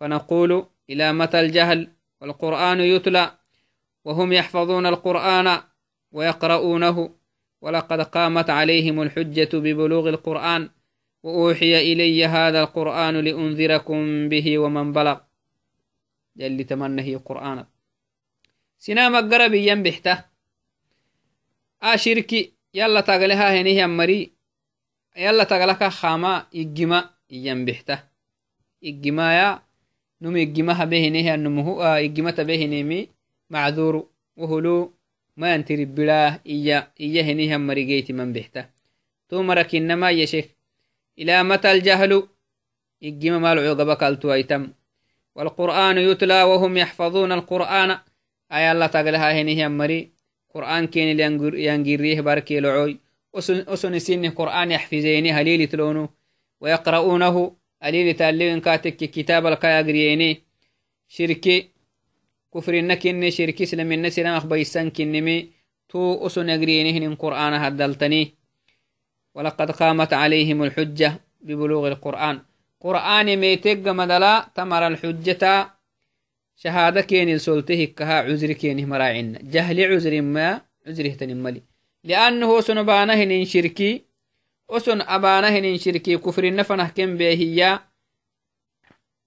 [0.00, 1.88] فنقول إلى متى الجهل?
[2.20, 3.30] والقرآن يتلى.
[4.04, 5.60] وهم يحفظون القرآن
[6.12, 7.10] ويقرؤونه.
[7.62, 10.70] ولقد قامت عليهم الحجة ببلوغ القرآن.
[11.22, 15.16] وأوحي إلي هذا القرآن لأنذركم به ومن بلغ.
[16.36, 17.64] جل تمنه قرآن
[18.84, 20.24] سنام القرب ينبحته
[21.82, 24.32] آشركي يلا تغلها هنيه مري
[25.16, 27.98] يلا تغلك خاما إجما ينبحته
[28.84, 29.62] إجما يا
[30.22, 33.08] نمي إجما بهنيه النمو إجما بهنيمي
[33.50, 34.92] معذور وهلو
[35.36, 38.64] ما ينتري بلاه إيا إيا هنيهم مريقيت من بحته
[39.32, 40.46] مرك إنما يشيخ
[41.18, 42.12] إلى متى الجهل
[43.02, 44.62] إجيم مال عقبك التويتم
[45.34, 47.98] والقرآن يتلى وهم يحفظون القرآن
[51.54, 53.00] ينجريه باركي لعوي
[53.34, 56.08] أسن سن قرآن يحفظيني هليل تلونه
[56.60, 60.42] ويقرؤونه هليل تالين كاتك كتاب القياقريني
[61.08, 61.68] شركي
[62.54, 65.50] كفرنا كني شرك سلمنا سلام أخبيسان كنمي
[65.88, 68.34] تو أسو نقرينهن قرآن هدلتني
[69.34, 72.40] ولقد قامت عليهم الحجة ببلوغ القرآن
[72.80, 75.73] قرآن ميتق مدلا تمر الحجة
[76.56, 81.62] شهادة كين سلته كها عذر كين مراعنا جهل عذر ما عذره تنملي
[82.04, 84.04] لأنه سنبانه إن شركي
[84.70, 87.80] أسن أبانه إن شركي كفر النفنه كم بهيا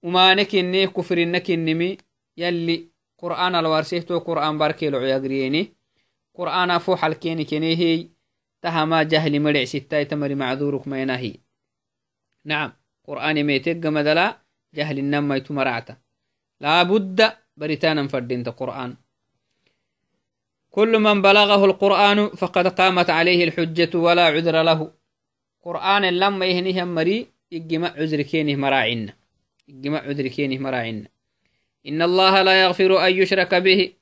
[0.02, 1.96] ومانك إني كفر النكنمي
[2.36, 2.88] يلي
[3.18, 5.72] قرآن الوارسيتو قرآن باركي لعو يقريني
[6.34, 8.08] قرآن فوح الكيني كنيهي
[8.62, 11.34] تهما جهل مرع ستاي تمر معذورك ما ينهي.
[12.44, 12.72] نعم
[13.04, 14.38] قرآن ميتك مدلا
[14.74, 15.96] جهل النما يتمرعته.
[16.60, 18.96] لا بد بريتانا فردينت قرآن.
[20.70, 24.92] كل من بلغه القرآن فقد قامت عليه الحجة ولا عذر له.
[25.62, 29.12] قرآن لما يهنيهم مري يجمع عذر كينه مراعنا
[29.68, 31.08] يجمع عذر كينه مراعنا
[31.86, 33.92] إن الله لا يغفر أن يشرك به.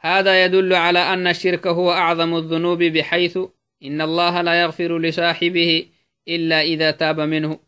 [0.00, 3.38] هذا يدل على أن الشرك هو أعظم الذنوب بحيث
[3.82, 5.86] إن الله لا يغفر لصاحبه
[6.28, 7.58] إلا إذا تاب منه.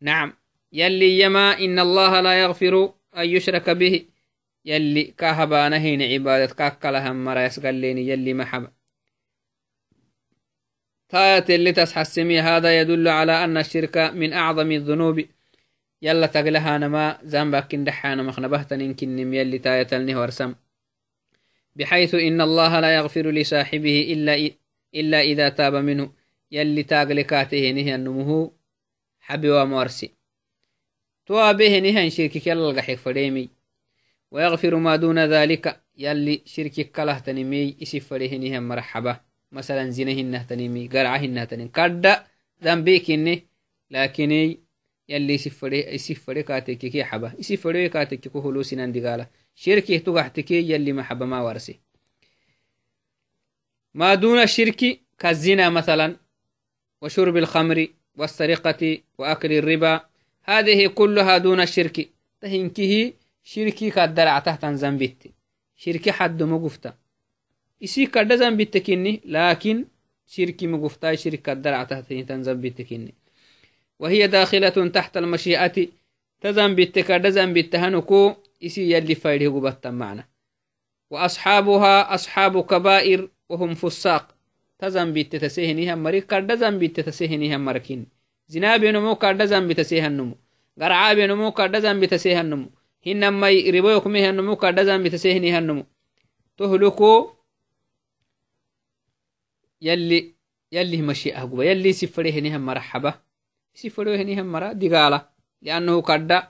[0.00, 0.32] نعم.
[0.72, 4.06] يلي يما إن الله لا يغفر أن يشرك به
[4.64, 8.72] يلي كهبانا هين عبادة كاكلهم مرا يسقليني يلي محبا
[11.08, 15.24] تاية اللي تسحسمي هذا يدل على أن الشرك من أعظم الذنوب.
[16.02, 20.30] يلا تقلها نما زنبك دحانا مخنبهتن إنكن يلي تاية النهور
[21.76, 24.50] بحيث إن الله لا يغفر لصاحبه إلا,
[24.94, 26.12] إلا إذا تاب منه.
[26.50, 28.52] يلي تاقلكاته نهي النمه
[29.20, 30.14] حبي ومورسي
[31.26, 33.48] توا به نهي شركك يلا القحيق فريمي.
[34.30, 39.20] ويغفر ما دون ذلك يلي شركك كله تنمي إسف فريه نهي مرحبا.
[39.52, 41.68] مثلا زنهن تنمي قرعهن تنمي.
[41.68, 42.16] كرد
[42.64, 43.46] ذنبيك إني
[43.90, 44.56] لكن
[45.08, 45.34] يلي
[45.94, 47.32] يسفري كاتك كي حبا.
[47.38, 49.26] يسفري كاتك كو هلوسنا دقالة.
[49.54, 51.80] شركه تقحتك يلي محبا ما ورسي.
[53.94, 56.16] ما دون الشرك كالزنا مثلا
[57.02, 60.00] وشرب الخمر والسرقة وأكل الربا
[60.44, 62.08] هذه كلها دون الشرك
[62.40, 63.12] تهنكه
[63.44, 65.30] شركي كالدرع تحت زنبت.
[65.76, 66.94] شركي حد مقفتا
[67.84, 69.84] إسي كد زنبت كني لكن
[70.26, 73.14] شركي مقفتا شركي كالدرع تحت زنبت كني.
[73.98, 75.88] وهي داخلة تحت المشيئة.
[76.40, 80.24] تزنبت كد زنبت هنكو إسي يلي فايده قبتا معنا.
[81.10, 84.34] وأصحابها أصحاب كبائر وهم فساق.
[84.78, 88.13] تزنبت تسهنها مري كد زنبت تسهنها مركين.
[88.48, 90.34] زنابينمو كد زنبت تسهنمو
[90.80, 92.68] قرعابينمو كد زنبت تسهنمو
[93.04, 95.84] hinamai riboyokme hanumu kadhazambitase hanumu
[96.56, 97.36] tohluko
[99.80, 100.34] yalli
[100.72, 103.20] yalli mashi'ah guba yalli sifadehenihan marxaba
[103.74, 105.28] sifadehenihan mara digala
[105.62, 106.48] liannahu kadha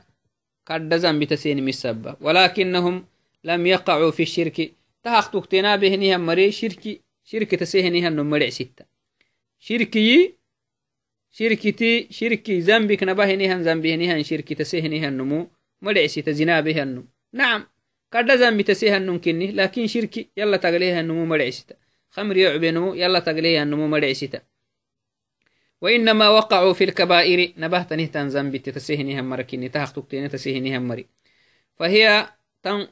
[0.65, 3.03] kadha zambitaseni misaba walakinahum
[3.43, 8.87] lam yaqacuu fi shirki tahaq tuktenabehenihan mare shirki shirki tasehenihanum marec sitta
[9.59, 10.44] shirkiyi shirkiti shirki zambik nabahenihan
[13.63, 15.51] zambihenihan shirki tasehenihanumu
[15.85, 17.67] مدعسيت زنابه هنو نعم
[18.13, 21.73] قد زنبت سيهنن كني لكن شركي يلا تقليه النمو مدعسيت
[22.11, 24.33] خمر يعبنو يلا تقليه النمو مدعسيت
[25.81, 31.07] وإنما وقعوا في الكبائر نبهت نهتان زنبت تسيهني هم مركني تهختك تسيهني هم مري
[31.77, 32.29] فهي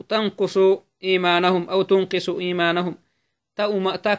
[0.08, 0.58] تنقص
[1.04, 2.98] إيمانهم أو تنقص إيمانهم
[3.56, 4.14] تا تا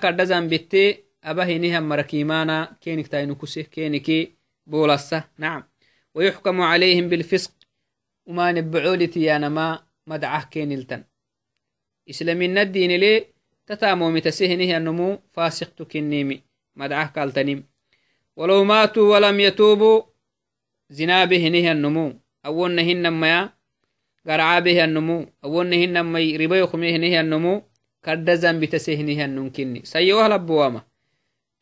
[1.26, 5.64] هم مركيمانا كينك تاينكسه كينك بولسة نعم.
[6.16, 7.52] ويحكم عليهم بالفسق.
[8.26, 11.04] وما نبعولتي يانا ما مدعه كينلتن.
[12.10, 13.26] إسلامين الدين لي
[13.68, 16.44] تتامو متسهنه النمو فاسق تكنيمي
[16.76, 17.74] مدعه كالتنيم.
[18.36, 20.02] ولو ماتوا ولم يتوبوا
[20.90, 22.14] زنا بهنه النمو
[22.46, 23.50] أولنهن ما
[24.28, 27.64] قرعا به النمو أولنهن ما ربا يخمهنه النمو
[28.06, 30.93] كردزن بتسهنه النمكني سيوه لبوامه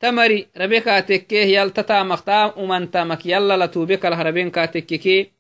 [0.02, 5.32] تمري ربك تكيه يل تتامقتا ومن تامك يلا لتوبك الهربين كاتككي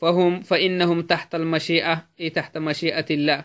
[0.00, 3.44] فهم فإنهم تحت المشيئة أي تحت مشيئة الله.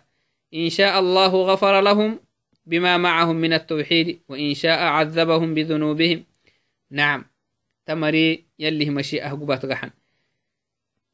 [0.54, 2.19] إن شاء الله غفر لهم
[2.65, 6.24] بما معهم من التوحيد وإن شاء عذبهم بذنوبهم.
[6.91, 7.26] نعم.
[7.86, 9.89] تمري يلي مشيئة قبات غحن.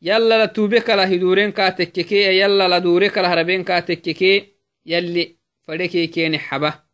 [0.01, 4.47] يلا لتوبك لهدورين كاتككي يلا لدورك لهربين كاتككي
[4.85, 6.90] يلي فلكي كيني حبه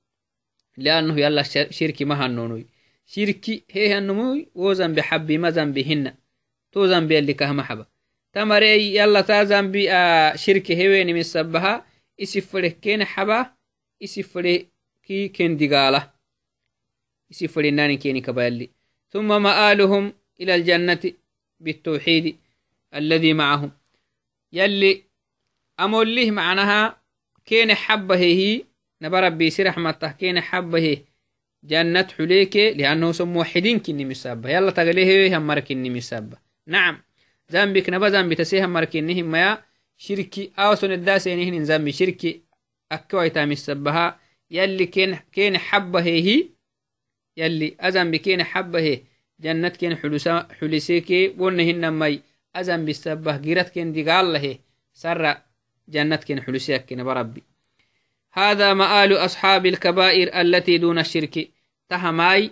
[0.77, 2.65] لأنه يلا شركي ما هنونوي
[3.05, 6.13] شركي هي هنموي وزن بحبي ما زنبهن
[6.71, 7.85] تو زنبي اللي كهم حبه
[8.37, 11.85] tamarey yala ta zambi a shirke heweni sabaha
[12.17, 13.55] isi fare kene haba
[13.99, 14.53] isi fare
[15.05, 16.13] ki ken digala
[17.31, 18.69] isi fare nani keni kabayalli
[19.09, 21.13] ثم مآلهم إلى الجنة
[21.59, 22.37] بالتوحيد
[22.93, 23.71] الذي معهم.
[24.53, 25.03] يلي
[25.79, 27.01] أموليه معناها
[27.45, 28.63] كين حبه هي.
[29.01, 30.97] نبربي سي رحمته كين حبه
[31.63, 37.01] جنة حليك لأنه سم موحدين كني مسابة يلا تقليه هم مركني مسابة نعم
[37.49, 39.63] zambik naba zambi tasehan markinihimaya
[39.97, 42.43] shirki awason eddasenihinin zambi shirki
[42.89, 44.19] akkewaitamisabaha
[44.49, 44.91] yalli
[45.31, 46.51] kene xabahehi
[47.39, 48.93] yalli azambi kene xabahe
[49.39, 49.95] jannat ken
[50.59, 52.21] xuliseke wonahinamai
[52.53, 54.59] azambi sabah girat ken digaalahe
[54.93, 55.47] sara
[55.89, 57.43] جنة كن حلسيك كن بربي
[58.37, 61.51] هذا مآل أصحاب الكبائر التي دون الشرك
[61.89, 62.51] تهماي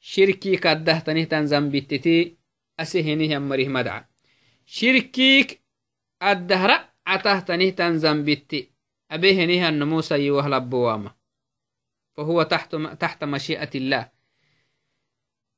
[0.00, 2.36] شركي كده تنهتن زنبتتي
[2.80, 4.04] أسهنه أمره مدعى
[4.68, 5.60] shirkiik
[6.20, 8.68] addahra catahtanihtan zambitti
[9.08, 11.14] abehenihan nomusayi wahlabbowaama
[12.16, 12.44] fahuwa
[13.00, 14.04] taxta mashi'ati illah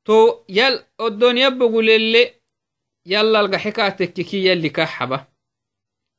[0.07, 2.23] to yal oddonyabbogulelle
[3.05, 5.27] yallalgaxekaatekkiki yalli kaxaba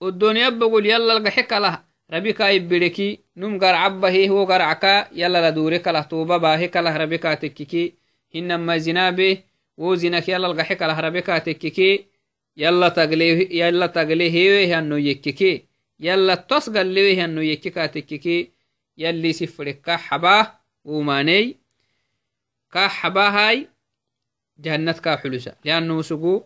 [0.02, 6.68] oddonyabbogul yallalgaxe kalah rabika ibbireki num garcabahi wo garcaka yala la dure kalah tuba bahe
[6.68, 7.96] kalah rabe ka tekkiki
[8.34, 9.44] hinama zinabe
[9.78, 12.08] wo zinak yalal kalah rabe ka tekkiki
[12.56, 15.66] yalla tagle hewehanno yekkiki
[16.00, 18.52] yalla tos gallewehanno yekki ka tekkiki
[18.98, 21.56] yalli sifre ka xaba wumaney
[22.70, 23.68] ka xabahay
[24.60, 26.44] jahannat ka xulusa liannu sugu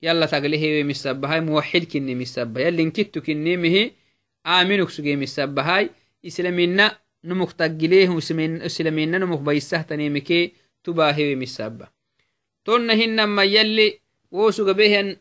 [0.00, 3.92] yalla tagle hewe misabahay muwaxid kinni misaba yallinkittu kinnimihi
[4.44, 5.88] aaminuk suge misabahay
[6.22, 8.18] islamina numuk taggilehu
[8.64, 11.90] islamina numuk baysahtanimike tubahewe misaba
[12.64, 14.00] tonna hinama yalli
[14.30, 15.16] wo sugabehan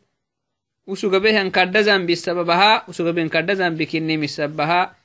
[0.88, 4.95] usugabehan kadda zambi sababaha usugaben kadda zambi kinni misabaha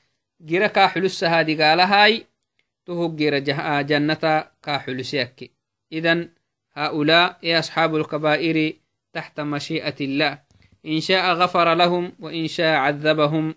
[0.41, 2.27] gira ka xulusaha digaalahai
[2.85, 3.41] tuhug gira
[3.85, 5.51] jannata ka xulusiyakke
[5.91, 6.31] idan
[6.77, 8.73] هؤلاء يا أصحاب الكبائر
[9.13, 10.39] تحت مشيئة الله
[10.87, 13.55] إن شاء غفر لهم وإن شاء عذبهم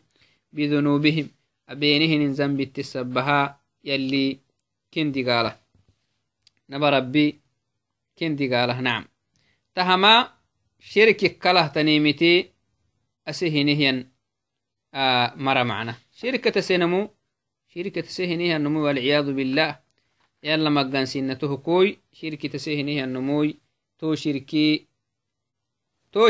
[0.53, 1.27] بذنوبهم
[1.69, 4.39] أبينهن ذنب التسبها يلي
[4.93, 5.59] كندي قاله.
[6.69, 7.39] نبى ربي
[8.19, 9.05] كندي قاله نعم.
[9.75, 10.31] تهما
[10.79, 12.49] شرك كله تنيمتي
[13.27, 14.07] أسهنهن
[14.93, 15.95] آه مرة معنا.
[16.11, 17.09] شركة سينمو
[17.67, 19.79] شركة سهنها النمو والعياذ بالله.
[20.43, 23.53] يلا مقان سنته كوي شركة سهنها النمو
[23.99, 24.87] تو شركي
[26.11, 26.29] تو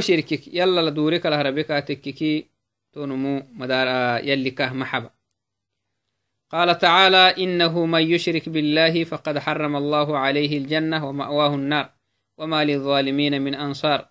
[6.52, 11.90] قال تعالى إنه من يشرك بالله فقد حرم الله عليه الجنة ومأواه النار
[12.38, 14.10] وما للظالمين من أنصار.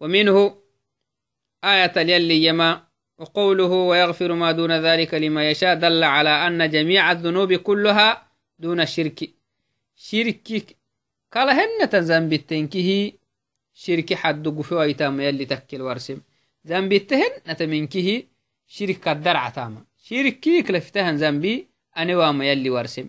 [0.00, 0.56] ومنه
[1.64, 2.82] آية يلي يما
[3.18, 9.30] وقوله ويغفر ما دون ذلك لما يشاء دل على أن جميع الذنوب كلها دون الشرك.
[9.96, 10.76] شرك
[11.32, 13.12] قال هن ذنب التنكه
[13.74, 16.20] شرك حد قفو أيتام يلي تكل ورسم.
[16.66, 18.22] ذنب التهن نتمنكه
[18.66, 19.84] شرك الدرع تاما.
[21.16, 23.08] ذنبي أنا وما يلي ورسم.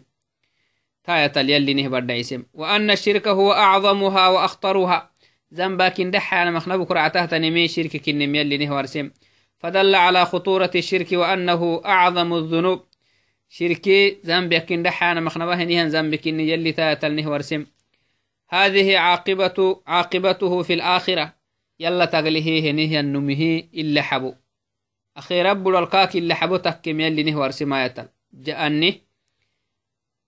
[1.04, 5.12] تاية يلي نهبر دايسم وأن الشرك هو أعظمها وأخطرها.
[5.54, 9.12] ذنباكن دحانا مخنبك رعته تنمي شرك كنم يلي نهورسم
[9.58, 12.84] فدل على خطورة الشرك وأنه أعظم الذنوب.
[13.50, 17.66] شركي ذنبكن دحانا مخنبه نهن ذنبكن يلي تاتل نهورسم
[18.50, 21.36] هذه عاقبة عاقبته في الآخرة.
[21.80, 24.34] يلا تغليه نهن نمه إلا حبو.
[25.18, 29.02] أخي رب الكاك إلا حبو تكم يلي نهورسم آية جأني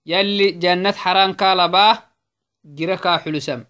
[0.06, 2.02] يلي جنة حرام كالباه
[2.64, 3.64] جركا حلسم.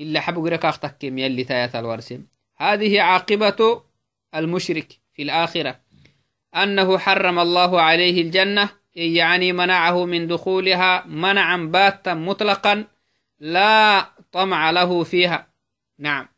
[0.00, 2.26] إلا حبو غيرك أختكم يلي تايات الورسم.
[2.56, 3.82] هذه عاقبة
[4.34, 5.80] المشرك في الآخرة.
[6.56, 12.84] أنه حرم الله عليه الجنة يعني منعه من دخولها منعا باتا مطلقا
[13.38, 15.52] لا طمع له فيها.
[15.98, 16.28] نعم.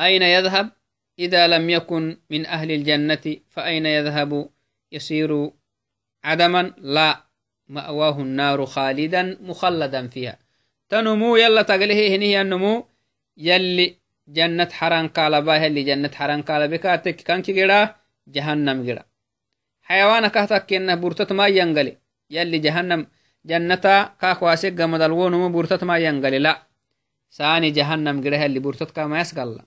[0.00, 0.79] أين يذهب؟
[1.20, 4.48] إذا لم يكن من أهل الجنة فأين يذهب؟
[4.92, 5.50] يصير
[6.24, 7.24] عدما لا
[7.68, 10.38] مأواه النار خالدا مخلدا فيها.
[10.88, 12.86] تنمو يلا تقله هني النمو
[13.36, 13.96] يلي
[14.28, 17.94] جنة حران قالبا يلي جنة حران قالبا كاتك كانك جدا
[18.28, 19.04] جهنم جدا
[19.82, 21.96] حيوانا كهتك كينا برتت ما ينقلي.
[22.30, 23.06] يلي جهنم
[23.50, 23.86] جنة
[24.20, 26.62] كاك واسق قمد الونمو برتت ما ينقلي لا.
[27.30, 29.60] ساني جهنم جدا يلي برتت كما يسقل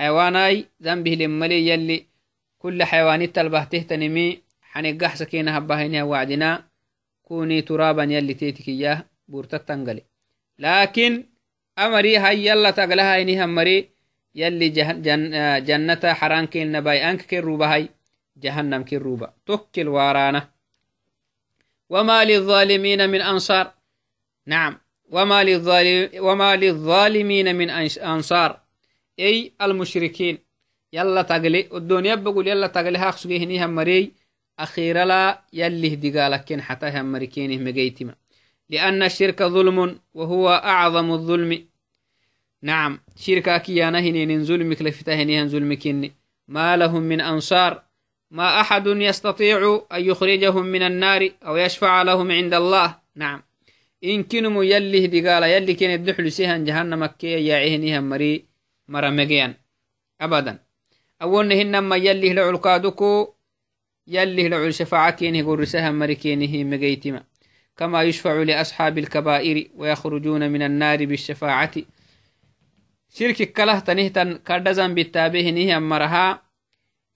[0.00, 2.06] حيواناي ذنبه لملي يلي
[2.58, 4.28] كل حيواني تلبه تهتنمي
[4.62, 6.64] حنقح سكينة هبهينها وعدنا.
[7.22, 10.02] كوني ترابا يلي تيتك إياه برتت تنقلي.
[10.58, 11.24] لكن
[11.78, 13.88] أمري هاي يلا تقلها إني همري.
[14.34, 15.20] يلي جن جن
[15.64, 17.10] جنة حران كين نباي.
[17.10, 17.88] أنك كروبا هاي.
[18.36, 20.48] جهنم كروبا تكل وارانا
[21.90, 23.72] وما للظالمين من أنصار.
[24.46, 24.80] نعم.
[25.10, 27.70] وما, للظالم وما للظالمين من
[28.00, 28.60] أنصار.
[29.20, 30.38] أي المشركين.
[30.92, 34.12] يلا تقلي الدنيا بقول يلا تقلي هاخ سجيه مري
[34.58, 38.14] أخيرا لا يلي هدقالك حتى هم مريكينه مجيتما
[38.70, 41.66] لأن الشرك ظلم وهو أعظم الظلم.
[42.62, 43.00] نعم.
[43.16, 46.12] شركا كيانا هنين ظلم كلفتا هنين ظلم كني
[46.48, 47.82] ما لهم من أنصار.
[48.30, 52.98] ما أحد يستطيع أن يخرجهم من النار أو يشفع لهم عند الله.
[53.16, 53.42] نعم.
[54.04, 58.49] إن كنم يلي دقال يلي كن الدحل سيهن جهنم كي يعيهنها مري
[58.90, 59.54] مرمجيا
[60.20, 60.58] أبدا.
[61.22, 63.34] أولهن ما يلي لعلقادكو
[64.06, 67.24] يلي لعل شفاعة كينه قرسها مري كينه مجيتما
[67.76, 71.72] كما يشفع لأصحاب الكبائر ويخرجون من النار بالشفاعة.
[73.08, 76.42] شرك كله تنهتن كردزن بالتابه نيه أمرها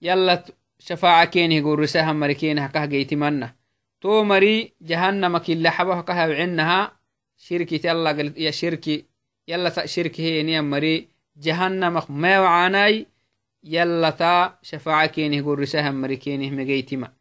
[0.01, 0.43] يلا
[0.79, 3.55] شفاعة كينه قرسها مركينها كه جيتمنى
[4.01, 6.99] تو مري جهنم كل حبه كه عنها
[7.37, 9.05] شركة يلا يا شركي
[9.47, 13.07] يلا شركة هي نيه مري جهنم ما وعاناي
[13.63, 17.13] يلا تا شفاعة كينه قرسها مركينه مجيتما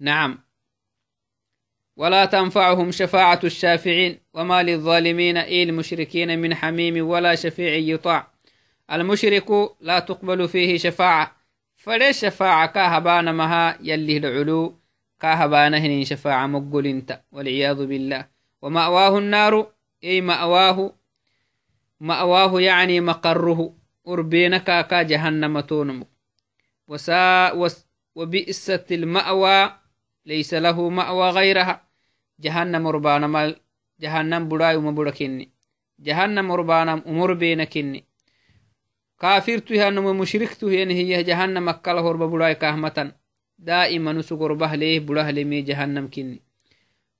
[0.00, 0.38] نعم.
[1.96, 8.32] ولا تنفعهم شفاعة الشافعين وما للظالمين إي المشركين من حميم ولا شفيع يطاع.
[8.92, 11.36] المشرك لا تقبل فيه شفاعة
[11.76, 14.78] فليش شفاعة؟ كاهبان مها يلي العلو
[15.20, 18.26] كاهبان هن شفاعة مقل انت والعياذ بالله.
[18.62, 19.72] ومأواه النار
[20.04, 20.97] أي مأواه
[22.00, 23.74] مأواه يعني مقره.
[24.08, 26.04] أربينك كا جهنم تونم.
[26.88, 27.68] وساء
[28.14, 29.72] وبئست المأوى.
[30.26, 31.88] ليس له مأوى غيرها.
[32.40, 33.54] جهنم ربانا ما
[34.00, 35.48] جهنم براي وما كني
[36.00, 38.04] جهنم ربانا أمر بينكني
[39.20, 43.12] كافرت هنم مشركت هن هي جهنم أكله هرب براي كهمة
[43.58, 46.42] دائما نسقر بهله بره لمي جهنم كني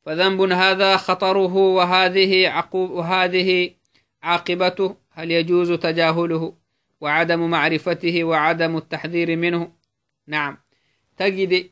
[0.02, 3.70] فذنب هذا خطره وهذه عقوب وهذه
[4.22, 6.56] عاقبته هل يجوز تجاهله؟
[7.00, 9.72] وعدم معرفته وعدم التحذير منه.
[10.26, 10.58] نعم.
[11.16, 11.70] تجد.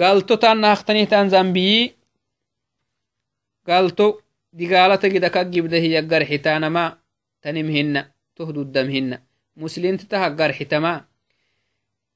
[0.00, 1.96] قالتو تانا اختنيه تان زنبي
[3.66, 4.20] قالتو
[4.52, 6.98] دقالة تجد كجب ده هي قرح تانا ما
[7.42, 8.04] تنمهن
[8.36, 9.18] تهدو الدمهن
[9.56, 11.04] مسلم تتها قرح تما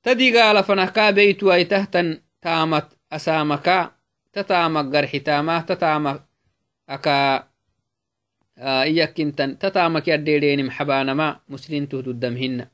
[0.03, 3.91] تدي قال فنكا بيتو اي تهتن تامت أسامكا
[4.33, 6.25] تتامك قرح تاما تتامك
[6.89, 7.50] أكا
[8.61, 12.69] iyakintan tatamak yaddedeenim xabaanama muslintuhdu damhinna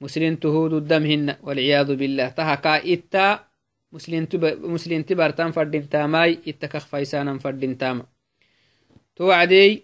[0.00, 3.50] muslintuhudu damhinna walciyadu billah tahakaa itta
[4.70, 8.04] muslinti bartan fadhintaamai itta kak faisanan fadhintaama
[9.14, 9.82] to wacdey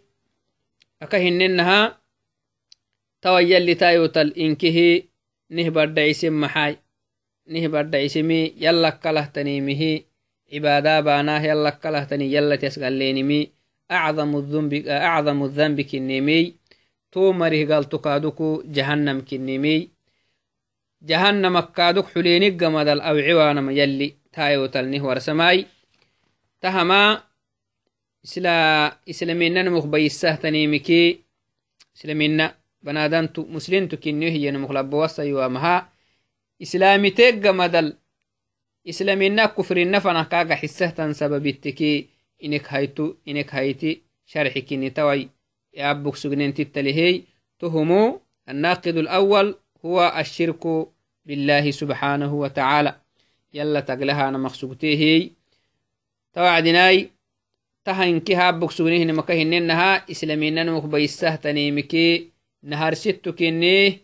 [1.01, 1.99] aka hinnenaha
[3.21, 5.11] tawayyallitayotal inkihi
[5.51, 6.79] nih badhacisim maxai
[7.51, 10.07] nih badhacisimi yallakkalahtanimihi
[10.47, 13.56] cibaada baanah yallakalahtani yallatias galleenimi
[13.91, 16.55] أعظم الذنب أعظم الذنب كنيمي.
[17.13, 19.91] تو مره قال تكادوكو جهنم كنيمي.
[21.03, 25.67] جهنم كادوك حلينك جمد أو عوانا يلي تايو تلنه ورسماي.
[26.61, 27.23] تهما
[28.25, 28.57] إسلا
[29.11, 31.21] إسلامينا مخبيسة تنيمكي
[31.97, 35.93] إسلامينا بنادنتو مسلمتو كنيه هي مخلب وصا يوامها.
[36.63, 37.97] إسلامي تيك جمدل
[38.89, 45.29] إسلامينا كفر النفنا كاغا حسه سببتكي inek haytu inek hayti sharxikini tawai
[45.77, 47.23] يابك سجنين تتلهي
[47.59, 50.89] تهمو الناقد الأول هو الشرك
[51.27, 52.97] بالله سبحانه وتعالى.
[53.55, 55.31] يلا تقلها أنا مخسوقتيه
[56.33, 57.11] توعدناي.
[57.85, 62.31] تهنكي هابك سجنيه نمكهن إنها إسلامين مخبيسه تنيمكي.
[62.63, 63.99] نهار ست كنيه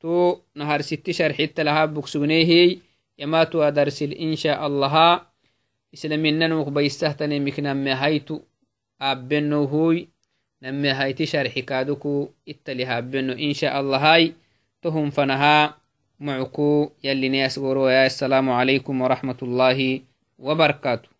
[0.00, 2.76] تو نهار ست شرحت لها بكسونيه
[3.18, 5.25] يماتوا أدرسل إن شاء الله.
[5.96, 8.40] إسلامينا نوك بيستهتن مكنا مهايتو
[9.00, 10.08] أبنو هوي
[10.62, 14.32] نم مهايتي شرح كادوكو إتليها أبنو إن شاء الله هاي
[14.82, 15.74] تهم فنها
[16.20, 20.00] معكو يلي ناس السلام عليكم ورحمة الله
[20.38, 21.15] وبركاته